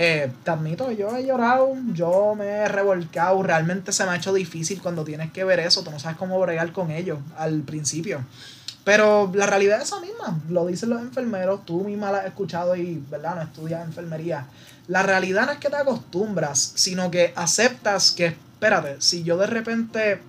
Eh, 0.00 0.30
te 0.44 0.52
admito, 0.52 0.92
yo 0.92 1.16
he 1.16 1.26
llorado, 1.26 1.72
yo 1.92 2.36
me 2.36 2.46
he 2.46 2.68
revolcado, 2.68 3.42
realmente 3.42 3.90
se 3.90 4.04
me 4.04 4.12
ha 4.12 4.16
hecho 4.16 4.32
difícil 4.32 4.80
cuando 4.80 5.02
tienes 5.02 5.32
que 5.32 5.42
ver 5.42 5.58
eso, 5.58 5.82
tú 5.82 5.90
no 5.90 5.98
sabes 5.98 6.16
cómo 6.16 6.38
bregar 6.38 6.70
con 6.70 6.92
ellos 6.92 7.18
al 7.36 7.62
principio. 7.62 8.24
Pero 8.84 9.28
la 9.34 9.46
realidad 9.46 9.78
es 9.78 9.88
esa 9.88 9.98
misma, 9.98 10.40
lo 10.50 10.66
dicen 10.66 10.90
los 10.90 11.00
enfermeros, 11.00 11.66
tú 11.66 11.82
misma 11.82 12.12
la 12.12 12.18
has 12.18 12.26
escuchado 12.26 12.76
y, 12.76 13.02
¿verdad? 13.10 13.34
No 13.34 13.42
estudias 13.42 13.84
enfermería. 13.84 14.46
La 14.86 15.02
realidad 15.02 15.46
no 15.46 15.52
es 15.52 15.58
que 15.58 15.68
te 15.68 15.74
acostumbras, 15.74 16.74
sino 16.76 17.10
que 17.10 17.32
aceptas 17.34 18.12
que, 18.12 18.26
espérate, 18.26 19.00
si 19.00 19.24
yo 19.24 19.36
de 19.36 19.48
repente 19.48 20.20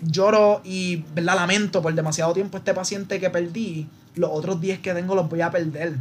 lloro 0.00 0.60
y, 0.62 1.04
¿verdad? 1.12 1.34
Lamento 1.34 1.82
por 1.82 1.92
demasiado 1.92 2.34
tiempo 2.34 2.56
este 2.56 2.72
paciente 2.72 3.18
que 3.18 3.30
perdí, 3.30 3.88
los 4.14 4.30
otros 4.32 4.60
10 4.60 4.78
que 4.78 4.94
tengo 4.94 5.16
los 5.16 5.28
voy 5.28 5.40
a 5.40 5.50
perder 5.50 5.96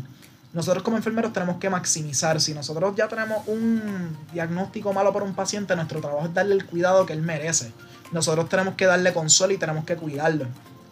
nosotros 0.53 0.83
como 0.83 0.97
enfermeros 0.97 1.31
tenemos 1.31 1.57
que 1.57 1.69
maximizar. 1.69 2.41
Si 2.41 2.53
nosotros 2.53 2.93
ya 2.95 3.07
tenemos 3.07 3.47
un 3.47 4.17
diagnóstico 4.33 4.91
malo 4.91 5.13
por 5.13 5.23
un 5.23 5.33
paciente, 5.33 5.75
nuestro 5.75 6.01
trabajo 6.01 6.25
es 6.25 6.33
darle 6.33 6.55
el 6.55 6.65
cuidado 6.65 7.05
que 7.05 7.13
él 7.13 7.21
merece. 7.21 7.71
Nosotros 8.11 8.49
tenemos 8.49 8.75
que 8.75 8.85
darle 8.85 9.13
consuelo 9.13 9.53
y 9.53 9.57
tenemos 9.57 9.85
que 9.85 9.95
cuidarlo. 9.95 10.47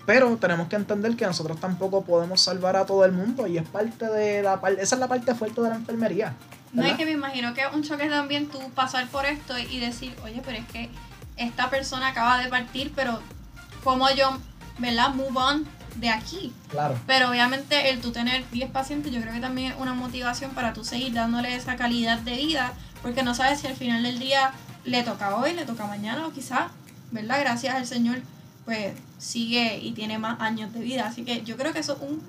Pero 0.06 0.38
tenemos 0.38 0.69
que 0.69 0.78
entender 0.78 1.15
que 1.15 1.26
nosotros 1.26 1.60
tampoco 1.60 2.04
podemos 2.04 2.41
salvar 2.41 2.78
a 2.78 2.86
todo 2.86 3.04
el 3.04 3.12
mundo 3.12 3.48
y 3.48 3.58
es 3.58 3.67
parte 3.67 4.06
de 4.08 4.41
la 4.41 4.60
esa 4.80 4.95
es 4.95 5.00
la 5.00 5.08
parte 5.08 5.36
fuerte 5.36 5.62
de 5.62 5.69
la 5.69 5.76
enfermería. 5.76 6.34
No 6.72 6.84
es 6.84 6.93
que 6.93 7.06
me 7.06 7.12
imagino 7.12 7.54
que 7.54 7.63
un 7.74 7.84
choque 7.84 8.08
también 8.10 8.48
tú 8.48 8.60
pasar 8.74 9.08
por 9.08 9.26
esto 9.26 9.58
y 9.58 9.80
decir, 9.80 10.15
oye, 10.24 10.41
pero 10.43 10.58
es 10.58 10.65
que 10.67 10.89
esta 11.36 11.69
persona 11.69 12.08
acaba 12.08 12.39
de 12.39 12.48
partir, 12.48 12.91
pero 12.95 13.19
como 13.84 14.10
yo, 14.12 14.38
¿verdad? 14.80 15.13
Move 15.13 15.38
on 15.38 15.78
de 15.99 16.09
aquí. 16.09 16.53
Claro. 16.69 16.97
Pero 17.07 17.29
obviamente 17.29 17.89
el 17.89 18.01
tú 18.01 18.12
tener 18.12 18.49
10 18.51 18.71
pacientes 18.71 19.12
yo 19.12 19.21
creo 19.21 19.33
que 19.33 19.39
también 19.39 19.73
es 19.73 19.77
una 19.79 19.93
motivación 19.93 20.51
para 20.51 20.73
tú 20.73 20.83
seguir 20.83 21.13
dándole 21.13 21.55
esa 21.55 21.75
calidad 21.75 22.19
de 22.19 22.35
vida, 22.35 22.73
porque 23.01 23.23
no 23.23 23.35
sabes 23.35 23.59
si 23.59 23.67
al 23.67 23.75
final 23.75 24.03
del 24.03 24.19
día 24.19 24.51
le 24.85 25.03
toca 25.03 25.35
hoy, 25.35 25.53
le 25.53 25.65
toca 25.65 25.85
mañana 25.85 26.27
o 26.27 26.31
quizás, 26.31 26.71
¿verdad? 27.12 27.39
Gracias 27.39 27.75
al 27.75 27.85
Señor, 27.85 28.19
pues 28.65 28.93
sigue 29.17 29.77
y 29.77 29.91
tiene 29.91 30.17
más 30.17 30.39
años 30.39 30.73
de 30.73 30.79
vida. 30.79 31.07
Así 31.07 31.23
que 31.23 31.43
yo 31.43 31.57
creo 31.57 31.73
que 31.73 31.79
eso 31.79 31.93
es 31.93 32.01
un, 32.01 32.21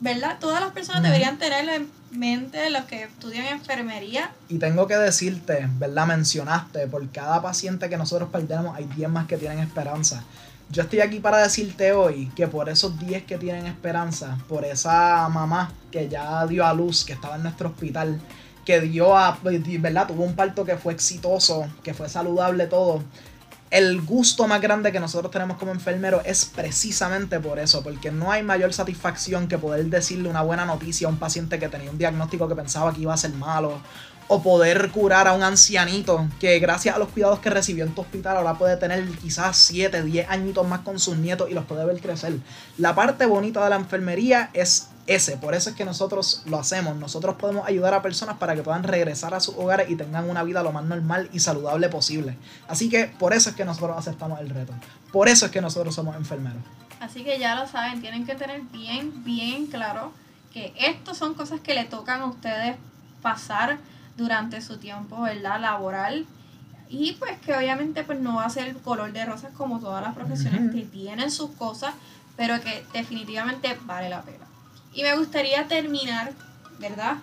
¿verdad? 0.00 0.38
Todas 0.40 0.60
las 0.60 0.72
personas 0.72 1.02
deberían 1.02 1.38
tenerlo 1.38 1.72
en 1.72 1.90
mente, 2.10 2.70
los 2.70 2.84
que 2.84 3.04
estudian 3.04 3.46
enfermería. 3.46 4.32
Y 4.48 4.58
tengo 4.58 4.86
que 4.86 4.96
decirte, 4.96 5.68
¿verdad? 5.78 6.06
Mencionaste, 6.06 6.86
por 6.88 7.08
cada 7.10 7.40
paciente 7.40 7.88
que 7.88 7.96
nosotros 7.96 8.30
perdemos 8.30 8.76
hay 8.76 8.84
10 8.84 9.10
más 9.10 9.26
que 9.26 9.36
tienen 9.36 9.60
esperanza. 9.60 10.24
Yo 10.70 10.82
estoy 10.82 11.00
aquí 11.00 11.18
para 11.18 11.38
decirte 11.38 11.92
hoy 11.92 12.30
que 12.36 12.46
por 12.46 12.68
esos 12.68 12.96
10 13.00 13.24
que 13.24 13.38
tienen 13.38 13.66
esperanza, 13.66 14.38
por 14.48 14.64
esa 14.64 15.28
mamá 15.28 15.72
que 15.90 16.08
ya 16.08 16.46
dio 16.46 16.64
a 16.64 16.72
luz, 16.72 17.04
que 17.04 17.12
estaba 17.12 17.34
en 17.34 17.42
nuestro 17.42 17.70
hospital, 17.70 18.20
que 18.64 18.80
dio 18.80 19.16
a, 19.16 19.36
¿verdad? 19.42 20.06
Tuvo 20.06 20.22
un 20.22 20.36
parto 20.36 20.64
que 20.64 20.76
fue 20.76 20.92
exitoso, 20.92 21.66
que 21.82 21.92
fue 21.92 22.08
saludable 22.08 22.68
todo. 22.68 23.02
El 23.72 24.00
gusto 24.00 24.46
más 24.46 24.60
grande 24.60 24.92
que 24.92 25.00
nosotros 25.00 25.32
tenemos 25.32 25.56
como 25.56 25.72
enfermeros 25.72 26.22
es 26.24 26.44
precisamente 26.44 27.40
por 27.40 27.58
eso, 27.58 27.82
porque 27.82 28.12
no 28.12 28.30
hay 28.30 28.44
mayor 28.44 28.72
satisfacción 28.72 29.48
que 29.48 29.58
poder 29.58 29.86
decirle 29.86 30.28
una 30.28 30.42
buena 30.42 30.64
noticia 30.64 31.08
a 31.08 31.10
un 31.10 31.18
paciente 31.18 31.58
que 31.58 31.68
tenía 31.68 31.90
un 31.90 31.98
diagnóstico 31.98 32.48
que 32.48 32.54
pensaba 32.54 32.94
que 32.94 33.00
iba 33.00 33.12
a 33.12 33.16
ser 33.16 33.32
malo, 33.32 33.80
o 34.32 34.40
poder 34.44 34.92
curar 34.92 35.26
a 35.26 35.32
un 35.32 35.42
ancianito 35.42 36.28
que 36.38 36.60
gracias 36.60 36.94
a 36.94 37.00
los 37.00 37.08
cuidados 37.08 37.40
que 37.40 37.50
recibió 37.50 37.84
en 37.84 37.92
tu 37.92 38.02
hospital 38.02 38.36
ahora 38.36 38.54
puede 38.54 38.76
tener 38.76 39.04
quizás 39.18 39.56
7, 39.56 40.04
10 40.04 40.30
añitos 40.30 40.64
más 40.68 40.80
con 40.80 41.00
sus 41.00 41.16
nietos 41.16 41.50
y 41.50 41.54
los 41.54 41.64
puede 41.64 41.84
ver 41.84 42.00
crecer. 42.00 42.34
La 42.78 42.94
parte 42.94 43.26
bonita 43.26 43.64
de 43.64 43.70
la 43.70 43.74
enfermería 43.74 44.50
es 44.52 44.88
ese, 45.08 45.36
por 45.36 45.56
eso 45.56 45.70
es 45.70 45.74
que 45.74 45.84
nosotros 45.84 46.44
lo 46.46 46.60
hacemos. 46.60 46.94
Nosotros 46.94 47.34
podemos 47.34 47.66
ayudar 47.66 47.92
a 47.92 48.02
personas 48.02 48.36
para 48.36 48.54
que 48.54 48.62
puedan 48.62 48.84
regresar 48.84 49.34
a 49.34 49.40
sus 49.40 49.56
hogares 49.56 49.90
y 49.90 49.96
tengan 49.96 50.30
una 50.30 50.44
vida 50.44 50.62
lo 50.62 50.70
más 50.70 50.84
normal 50.84 51.28
y 51.32 51.40
saludable 51.40 51.88
posible. 51.88 52.36
Así 52.68 52.88
que 52.88 53.06
por 53.06 53.32
eso 53.32 53.50
es 53.50 53.56
que 53.56 53.64
nosotros 53.64 53.98
aceptamos 53.98 54.38
el 54.38 54.50
reto. 54.50 54.72
Por 55.10 55.28
eso 55.28 55.46
es 55.46 55.50
que 55.50 55.60
nosotros 55.60 55.92
somos 55.92 56.14
enfermeros. 56.14 56.62
Así 57.00 57.24
que 57.24 57.36
ya 57.40 57.56
lo 57.56 57.66
saben, 57.66 58.00
tienen 58.00 58.24
que 58.24 58.36
tener 58.36 58.60
bien, 58.70 59.24
bien 59.24 59.66
claro 59.66 60.12
que 60.52 60.72
estas 60.78 61.18
son 61.18 61.34
cosas 61.34 61.58
que 61.58 61.74
le 61.74 61.84
tocan 61.84 62.20
a 62.20 62.26
ustedes 62.26 62.76
pasar 63.22 63.78
durante 64.20 64.60
su 64.60 64.76
tiempo, 64.76 65.22
¿verdad? 65.22 65.60
Laboral. 65.60 66.26
Y 66.88 67.12
pues 67.14 67.38
que 67.38 67.54
obviamente 67.54 68.04
pues 68.04 68.20
no 68.20 68.36
va 68.36 68.44
a 68.44 68.50
ser 68.50 68.68
el 68.68 68.76
color 68.76 69.12
de 69.12 69.24
rosas 69.24 69.52
como 69.56 69.80
todas 69.80 70.02
las 70.02 70.14
profesiones 70.14 70.72
que 70.72 70.82
tienen 70.82 71.30
sus 71.30 71.50
cosas, 71.52 71.94
pero 72.36 72.60
que 72.60 72.84
definitivamente 72.92 73.76
vale 73.86 74.08
la 74.10 74.22
pena. 74.22 74.44
Y 74.92 75.02
me 75.02 75.16
gustaría 75.16 75.66
terminar, 75.68 76.32
¿verdad? 76.78 77.16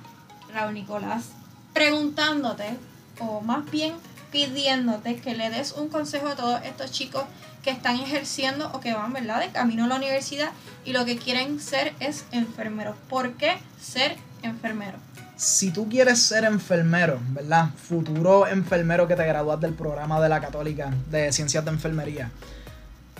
Raúl 0.53 0.73
Nicolás, 0.73 1.31
preguntándote, 1.73 2.77
o 3.19 3.41
más 3.41 3.69
bien 3.69 3.93
pidiéndote 4.31 5.17
que 5.17 5.35
le 5.35 5.49
des 5.49 5.73
un 5.73 5.89
consejo 5.89 6.27
a 6.27 6.35
todos 6.35 6.61
estos 6.63 6.91
chicos 6.91 7.23
que 7.61 7.69
están 7.71 7.97
ejerciendo 7.99 8.71
o 8.73 8.79
que 8.79 8.93
van, 8.93 9.11
¿verdad?, 9.11 9.41
de 9.41 9.49
camino 9.49 9.83
a 9.83 9.87
la 9.87 9.95
universidad 9.95 10.51
y 10.85 10.93
lo 10.93 11.03
que 11.03 11.17
quieren 11.17 11.59
ser 11.59 11.93
es 11.99 12.25
enfermeros. 12.31 12.95
¿Por 13.09 13.33
qué 13.33 13.57
ser 13.79 14.15
enfermero? 14.41 14.97
Si 15.37 15.69
tú 15.69 15.87
quieres 15.87 16.19
ser 16.19 16.43
enfermero, 16.43 17.19
¿verdad? 17.29 17.69
Futuro 17.75 18.47
enfermero 18.47 19.07
que 19.07 19.15
te 19.15 19.25
gradúas 19.25 19.61
del 19.61 19.73
programa 19.73 20.19
de 20.19 20.29
la 20.29 20.41
Católica 20.41 20.91
de 21.11 21.31
Ciencias 21.31 21.63
de 21.63 21.71
Enfermería. 21.71 22.31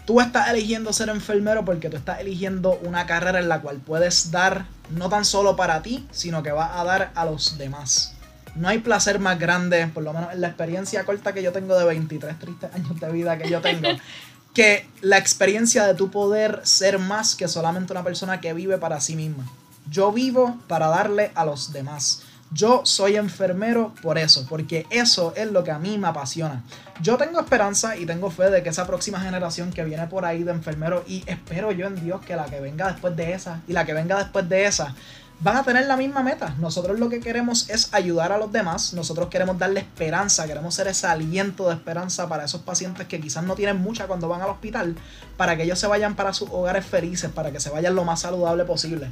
Tú 0.06 0.20
estás 0.20 0.50
eligiendo 0.50 0.92
ser 0.94 1.10
enfermero 1.10 1.64
porque 1.64 1.90
tú 1.90 1.98
estás 1.98 2.20
eligiendo 2.20 2.80
una 2.84 3.06
carrera 3.06 3.40
en 3.40 3.50
la 3.50 3.62
cual 3.62 3.78
puedes 3.78 4.32
dar 4.32 4.66
no 4.90 5.10
tan 5.10 5.26
solo 5.26 5.56
para 5.56 5.84
ti, 5.84 6.08
sino 6.12 6.42
que 6.42 6.52
vas 6.52 6.72
a 6.74 6.84
dar 6.84 7.12
a 7.14 7.26
los 7.26 7.58
demás. 7.58 8.14
No 8.56 8.68
hay 8.68 8.80
placer 8.80 9.20
más 9.20 9.38
grande, 9.38 9.86
por 9.88 10.02
lo 10.02 10.14
menos 10.14 10.34
en 10.34 10.42
la 10.42 10.48
experiencia 10.48 11.06
corta 11.06 11.34
que 11.34 11.44
yo 11.44 11.52
tengo 11.52 11.78
de 11.78 11.86
23 11.86 12.40
tristes 12.40 12.74
años 12.74 13.00
de 13.00 13.12
vida 13.12 13.38
que 13.38 13.48
yo 13.48 13.62
tengo, 13.62 13.90
que 14.56 14.88
la 15.02 15.20
experiencia 15.20 15.86
de 15.86 15.94
tu 15.94 16.10
poder 16.10 16.62
ser 16.64 16.98
más 16.98 17.36
que 17.36 17.48
solamente 17.48 17.94
una 17.94 18.04
persona 18.04 18.42
que 18.42 18.54
vive 18.54 18.80
para 18.80 19.00
sí 19.02 19.16
misma. 19.16 19.46
Yo 19.90 20.12
vivo 20.12 20.58
para 20.68 20.88
darle 20.88 21.32
a 21.36 21.46
los 21.46 21.72
demás. 21.74 22.24
Yo 22.52 22.82
soy 22.86 23.18
enfermero 23.18 23.94
por 24.02 24.18
eso, 24.18 24.46
porque 24.48 24.86
eso 24.90 25.34
es 25.36 25.52
lo 25.52 25.66
que 25.66 25.72
a 25.72 25.80
mí 25.80 25.98
me 25.98 26.08
apasiona. 26.08 26.64
Yo 27.02 27.18
tengo 27.18 27.42
esperanza 27.42 27.98
y 27.98 28.06
tengo 28.06 28.32
fe 28.32 28.50
de 28.50 28.64
que 28.64 28.70
esa 28.70 28.88
próxima 28.88 29.20
generación 29.20 29.72
que 29.72 29.84
viene 29.84 30.08
por 30.08 30.24
ahí 30.24 30.44
de 30.44 30.52
enfermeros, 30.52 31.04
y 31.08 31.24
espero 31.28 31.74
yo 31.74 31.88
en 31.88 32.02
Dios 32.02 32.22
que 32.26 32.38
la 32.38 32.46
que 32.46 32.62
venga 32.62 32.92
después 32.92 33.16
de 33.18 33.34
esa 33.34 33.62
y 33.68 33.74
la 33.74 33.86
que 33.86 33.94
venga 33.94 34.18
después 34.18 34.48
de 34.48 34.66
esa, 34.66 34.96
van 35.40 35.58
a 35.58 35.64
tener 35.64 35.86
la 35.86 35.98
misma 35.98 36.24
meta. 36.24 36.56
Nosotros 36.60 37.00
lo 37.00 37.10
que 37.10 37.20
queremos 37.20 37.70
es 37.70 37.94
ayudar 37.94 38.32
a 38.32 38.38
los 38.38 38.52
demás, 38.52 38.94
nosotros 38.94 39.30
queremos 39.30 39.60
darle 39.60 39.82
esperanza, 39.82 40.48
queremos 40.48 40.74
ser 40.74 40.88
ese 40.88 41.08
aliento 41.08 41.68
de 41.68 41.76
esperanza 41.76 42.28
para 42.28 42.46
esos 42.46 42.62
pacientes 42.62 43.08
que 43.08 43.20
quizás 43.20 43.44
no 43.44 43.56
tienen 43.56 43.78
mucha 43.78 44.08
cuando 44.08 44.28
van 44.28 44.42
al 44.42 44.50
hospital, 44.50 44.96
para 45.38 45.56
que 45.56 45.64
ellos 45.64 45.80
se 45.80 45.88
vayan 45.88 46.16
para 46.16 46.34
sus 46.34 46.50
hogares 46.50 46.86
felices, 46.86 47.30
para 47.32 47.52
que 47.52 47.60
se 47.60 47.70
vayan 47.70 47.96
lo 47.96 48.04
más 48.04 48.22
saludable 48.22 48.66
posible. 48.66 49.12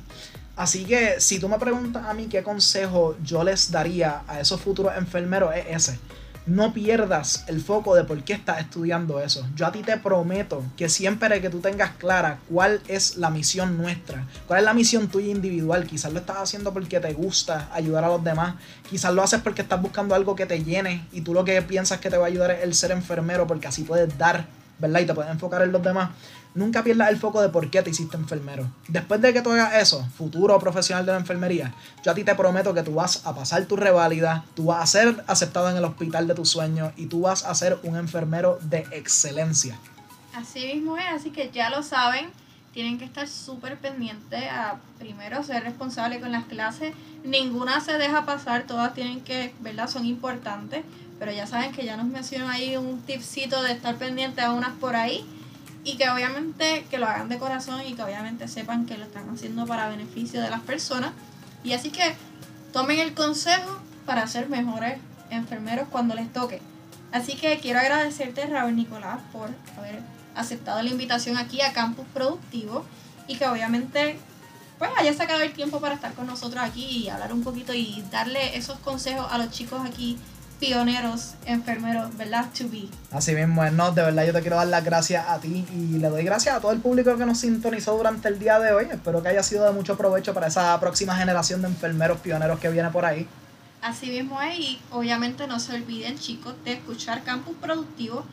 Así 0.56 0.86
que 0.86 1.20
si 1.20 1.40
tú 1.40 1.50
me 1.50 1.60
preguntas 1.60 2.06
a 2.06 2.14
mí 2.14 2.28
qué 2.28 2.42
consejo 2.42 3.16
yo 3.24 3.44
les 3.44 3.72
daría 3.72 4.22
a 4.28 4.40
esos 4.40 4.62
futuros 4.62 4.94
enfermeros 4.98 5.54
es 5.56 5.66
ese. 5.70 6.00
No 6.48 6.74
pierdas 6.74 7.44
el 7.48 7.60
foco 7.60 7.96
de 7.96 8.04
por 8.04 8.24
qué 8.24 8.34
estás 8.34 8.60
estudiando 8.60 9.20
eso. 9.20 9.48
Yo 9.56 9.66
a 9.66 9.72
ti 9.72 9.82
te 9.82 9.98
prometo 9.98 10.64
que 10.78 10.90
siempre 10.90 11.42
que 11.42 11.50
tú 11.50 11.60
tengas 11.60 11.96
clara 11.96 12.38
cuál 12.48 12.82
es 12.88 13.18
la 13.18 13.32
misión 13.32 13.78
nuestra, 13.78 14.28
cuál 14.46 14.60
es 14.60 14.66
la 14.66 14.76
misión 14.76 15.08
tuya 15.08 15.32
individual, 15.32 15.88
quizás 15.88 16.14
lo 16.14 16.20
estás 16.20 16.38
haciendo 16.38 16.72
porque 16.72 17.00
te 17.00 17.14
gusta 17.14 17.68
ayudar 17.74 18.04
a 18.04 18.10
los 18.10 18.24
demás, 18.24 18.56
quizás 18.88 19.12
lo 19.12 19.24
haces 19.24 19.42
porque 19.42 19.64
estás 19.64 19.82
buscando 19.82 20.14
algo 20.14 20.36
que 20.36 20.46
te 20.46 20.64
llene 20.64 21.08
y 21.12 21.22
tú 21.22 21.34
lo 21.34 21.44
que 21.44 21.60
piensas 21.64 22.00
que 22.00 22.12
te 22.12 22.18
va 22.18 22.26
a 22.26 22.28
ayudar 22.28 22.52
es 22.52 22.64
el 22.64 22.76
ser 22.76 22.92
enfermero 22.92 23.48
porque 23.48 23.68
así 23.68 23.82
puedes 23.84 24.16
dar, 24.16 24.46
¿verdad? 24.80 25.00
Y 25.02 25.06
te 25.06 25.14
puedes 25.14 25.32
enfocar 25.32 25.62
en 25.62 25.72
los 25.72 25.84
demás 25.84 26.10
nunca 26.56 26.84
pierdas 26.84 27.10
el 27.10 27.18
foco 27.18 27.42
de 27.42 27.50
por 27.50 27.70
qué 27.70 27.84
te 27.84 27.92
hiciste 27.92 28.18
enfermero. 28.18 28.68
Después 28.88 29.22
de 29.22 29.34
que 29.34 29.42
tú 29.42 29.52
hagas 29.52 29.76
eso, 29.76 30.04
futuro 30.18 30.58
profesional 30.58 31.06
de 31.06 31.12
la 31.12 31.20
enfermería, 31.20 31.74
yo 32.04 32.12
a 32.12 32.16
ti 32.16 32.24
te 32.24 32.34
prometo 32.34 32.74
que 32.74 32.82
tú 32.82 32.96
vas 32.96 33.26
a 33.26 33.36
pasar 33.36 33.66
tu 33.66 33.76
reválida, 33.76 34.46
tú 34.56 34.66
vas 34.66 34.82
a 34.82 34.88
ser 34.88 35.24
aceptado 35.28 35.70
en 35.70 35.78
el 35.78 35.84
hospital 35.84 36.28
de 36.28 36.34
tus 36.34 36.50
sueños 36.50 36.94
y 36.96 37.06
tú 37.06 37.22
vas 37.22 37.46
a 37.46 37.54
ser 37.54 37.78
un 37.84 37.98
enfermero 37.98 38.58
de 38.62 38.88
excelencia. 38.92 39.78
Así 40.34 40.66
mismo 40.66 40.98
es, 40.98 41.06
así 41.14 41.30
que 41.30 41.52
ya 41.52 41.70
lo 41.70 41.84
saben, 41.84 42.30
tienen 42.74 42.98
que 42.98 43.06
estar 43.06 43.28
súper 43.28 43.78
pendientes 43.78 44.44
a 44.50 44.78
primero 45.00 45.44
ser 45.44 45.64
responsable 45.64 46.20
con 46.20 46.32
las 46.32 46.46
clases. 46.46 46.94
Ninguna 47.24 47.80
se 47.80 47.98
deja 47.98 48.26
pasar, 48.26 48.64
todas 48.64 48.94
tienen 48.94 49.22
que, 49.22 49.54
¿verdad? 49.62 49.90
Son 49.90 50.06
importantes, 50.06 50.84
pero 51.19 51.32
ya 51.32 51.47
saben 51.47 51.71
que 51.71 51.86
ya 51.86 51.97
nos 51.97 52.08
mencionó 52.08 52.49
ahí 52.49 52.75
un 52.78 53.01
tipcito 53.01 53.62
de 53.63 53.71
estar 53.71 53.95
pendiente 53.95 54.41
a 54.41 54.51
unas 54.51 54.71
por 54.73 54.95
ahí 54.95 55.25
y 55.84 55.97
que 55.97 56.10
obviamente 56.10 56.86
que 56.89 56.97
lo 56.97 57.06
hagan 57.06 57.30
de 57.30 57.38
corazón 57.38 57.82
y 57.86 57.93
que 57.93 58.04
obviamente 58.04 58.47
sepan 58.47 58.86
que 58.86 58.97
lo 58.97 59.06
están 59.06 59.30
haciendo 59.30 59.65
para 59.65 59.88
beneficio 59.88 60.41
de 60.41 60.49
las 60.49 60.62
personas. 60.62 61.12
Y 61.63 61.73
así 61.73 61.91
que 61.91 62.15
tomen 62.73 62.99
el 62.99 63.13
consejo 63.13 63.80
para 64.06 64.28
ser 64.28 64.49
mejores 64.49 64.99
enfermeros 65.30 65.88
cuando 65.89 66.15
les 66.15 66.32
toque. 66.34 66.62
Así 67.12 67.36
que 67.36 67.60
quiero 67.60 67.80
agradecerte, 67.80 68.45
Raúl 68.47 68.75
Nicolás, 68.75 69.19
por 69.32 69.49
haber 69.78 70.01
aceptado 70.36 70.82
la 70.82 70.89
invitación 70.89 71.38
aquí 71.38 71.62
a 71.62 71.71
Campus 71.71 72.06
Productivo 72.13 72.86
y 73.28 73.38
que 73.38 73.47
obviamente 73.47 74.17
pues 74.78 74.91
haya 74.97 75.13
sacado 75.13 75.41
el 75.41 75.54
tiempo 75.54 75.80
para 75.80 75.95
estar 75.95 76.13
con 76.13 76.28
nosotros 76.28 76.62
aquí 76.62 76.84
y 76.84 77.10
hablar 77.10 77.32
un 77.32 77.43
poquito 77.43 77.73
y 77.73 78.04
darle 78.12 78.58
esos 78.58 78.78
consejos 78.80 79.25
a 79.32 79.38
los 79.38 79.51
chicos 79.51 79.82
aquí 79.86 80.17
pioneros, 80.60 81.34
enfermeros, 81.46 82.15
¿verdad? 82.18 82.46
To 82.58 82.70
be. 82.70 82.88
Así 83.12 83.34
mismo 83.34 83.63
es, 83.63 83.74
no, 83.74 83.91
de 83.91 84.02
verdad 84.02 84.26
yo 84.26 84.34
te 84.34 84.41
quiero 84.41 84.58
dar 84.58 84.68
las 84.68 84.84
gracias 84.84 85.26
a 85.28 85.39
ti 85.39 85.65
y 85.74 85.98
le 85.98 86.10
doy 86.10 86.24
gracias 86.24 86.56
a 86.56 86.60
todo 86.60 86.72
el 86.72 86.80
público 86.80 87.15
que 87.18 87.26
nos 87.26 87.39
sintonizó 87.39 87.98
durante 87.98 88.28
el 88.28 88.39
día 88.39 88.60
de 88.60 88.74
hoy. 88.74 88.88
Espero 88.91 89.22
que 89.22 89.30
haya 89.30 89.44
sido 89.44 89.65
de 89.65 89.72
mucho 89.72 89.98
provecho 89.98 90.34
para 90.34 90.48
esa 90.48 90.80
próxima 90.80 91.15
generación 91.18 91.62
de 91.62 91.68
enfermeros 91.68 92.20
pioneros 92.20 92.60
que 92.60 92.70
viene 92.70 92.89
por 92.89 93.06
ahí. 93.06 93.28
Así 93.82 94.08
mismo 94.08 94.41
es, 94.41 94.58
y 94.58 94.82
obviamente 94.91 95.46
no 95.46 95.60
se 95.60 95.76
olviden, 95.76 96.18
chicos, 96.18 96.56
de 96.63 96.74
escuchar 96.74 97.24
Campus 97.24 97.56
Productivo 97.62 98.26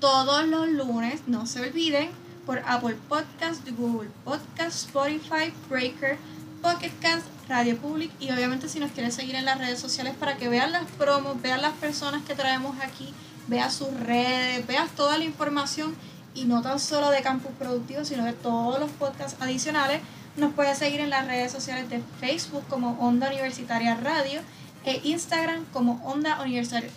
todos 0.00 0.46
los 0.46 0.68
lunes. 0.68 1.20
No 1.26 1.46
se 1.46 1.60
olviden 1.60 2.10
por 2.44 2.58
Apple 2.66 2.96
Podcast, 3.08 3.68
Google 3.76 4.10
Podcast, 4.24 4.86
Spotify, 4.86 5.52
Breaker, 5.68 6.16
Pocket 6.62 6.92
Cast, 7.00 7.26
Radio 7.48 7.76
Public 7.76 8.10
y 8.20 8.30
obviamente 8.30 8.68
si 8.68 8.80
nos 8.80 8.90
quieren 8.90 9.12
seguir 9.12 9.34
en 9.36 9.44
las 9.44 9.58
redes 9.58 9.78
sociales 9.78 10.14
para 10.18 10.36
que 10.36 10.48
vean 10.48 10.72
las 10.72 10.84
promos, 10.92 11.40
vean 11.40 11.62
las 11.62 11.74
personas 11.74 12.22
que 12.24 12.34
traemos 12.34 12.76
aquí, 12.82 13.12
vean 13.46 13.70
sus 13.70 13.92
redes, 14.00 14.66
vean 14.66 14.88
toda 14.96 15.18
la 15.18 15.24
información 15.24 15.94
y 16.34 16.44
no 16.44 16.62
tan 16.62 16.78
solo 16.78 17.10
de 17.10 17.22
Campus 17.22 17.52
Productivo, 17.58 18.04
sino 18.04 18.24
de 18.24 18.32
todos 18.32 18.78
los 18.78 18.90
podcasts 18.90 19.40
adicionales. 19.40 20.00
Nos 20.36 20.52
puede 20.52 20.74
seguir 20.74 21.00
en 21.00 21.10
las 21.10 21.26
redes 21.26 21.50
sociales 21.50 21.88
de 21.88 22.02
Facebook 22.20 22.64
como 22.68 22.90
Onda 23.00 23.28
Universitaria 23.28 23.94
Radio 23.94 24.40
e 24.84 25.00
Instagram 25.04 25.64
como 25.72 26.00
Onda 26.04 26.40
Universitaria, 26.42 26.90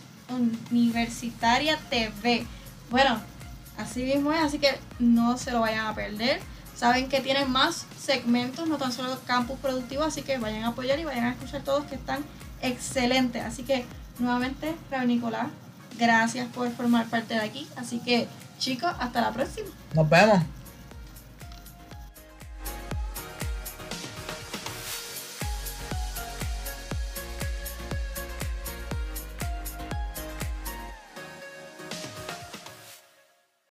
Universitaria 0.71 1.77
TV. 1.89 2.45
Bueno, 2.89 3.19
así 3.77 4.03
mismo 4.03 4.33
es, 4.33 4.39
así 4.41 4.59
que 4.59 4.77
no 4.99 5.37
se 5.37 5.51
lo 5.51 5.61
vayan 5.61 5.85
a 5.85 5.95
perder. 5.95 6.41
Saben 6.79 7.09
que 7.09 7.19
tienen 7.19 7.51
más 7.51 7.85
segmentos, 8.01 8.65
no 8.69 8.77
tan 8.77 8.93
solo 8.93 9.19
campus 9.27 9.59
productivo, 9.59 10.03
así 10.03 10.21
que 10.21 10.37
vayan 10.37 10.63
a 10.63 10.69
apoyar 10.69 10.97
y 10.97 11.03
vayan 11.03 11.25
a 11.25 11.31
escuchar 11.31 11.61
todos 11.61 11.83
que 11.83 11.95
están 11.95 12.23
excelentes. 12.61 13.43
Así 13.43 13.63
que 13.63 13.83
nuevamente, 14.17 14.73
Raúl 14.89 15.07
Nicolás, 15.07 15.47
gracias 15.97 16.47
por 16.47 16.71
formar 16.71 17.07
parte 17.07 17.33
de 17.33 17.41
aquí. 17.41 17.67
Así 17.75 17.99
que 17.99 18.29
chicos, 18.59 18.93
hasta 18.97 19.19
la 19.19 19.31
próxima. 19.33 19.67
Nos 19.93 20.09
vemos. 20.09 20.39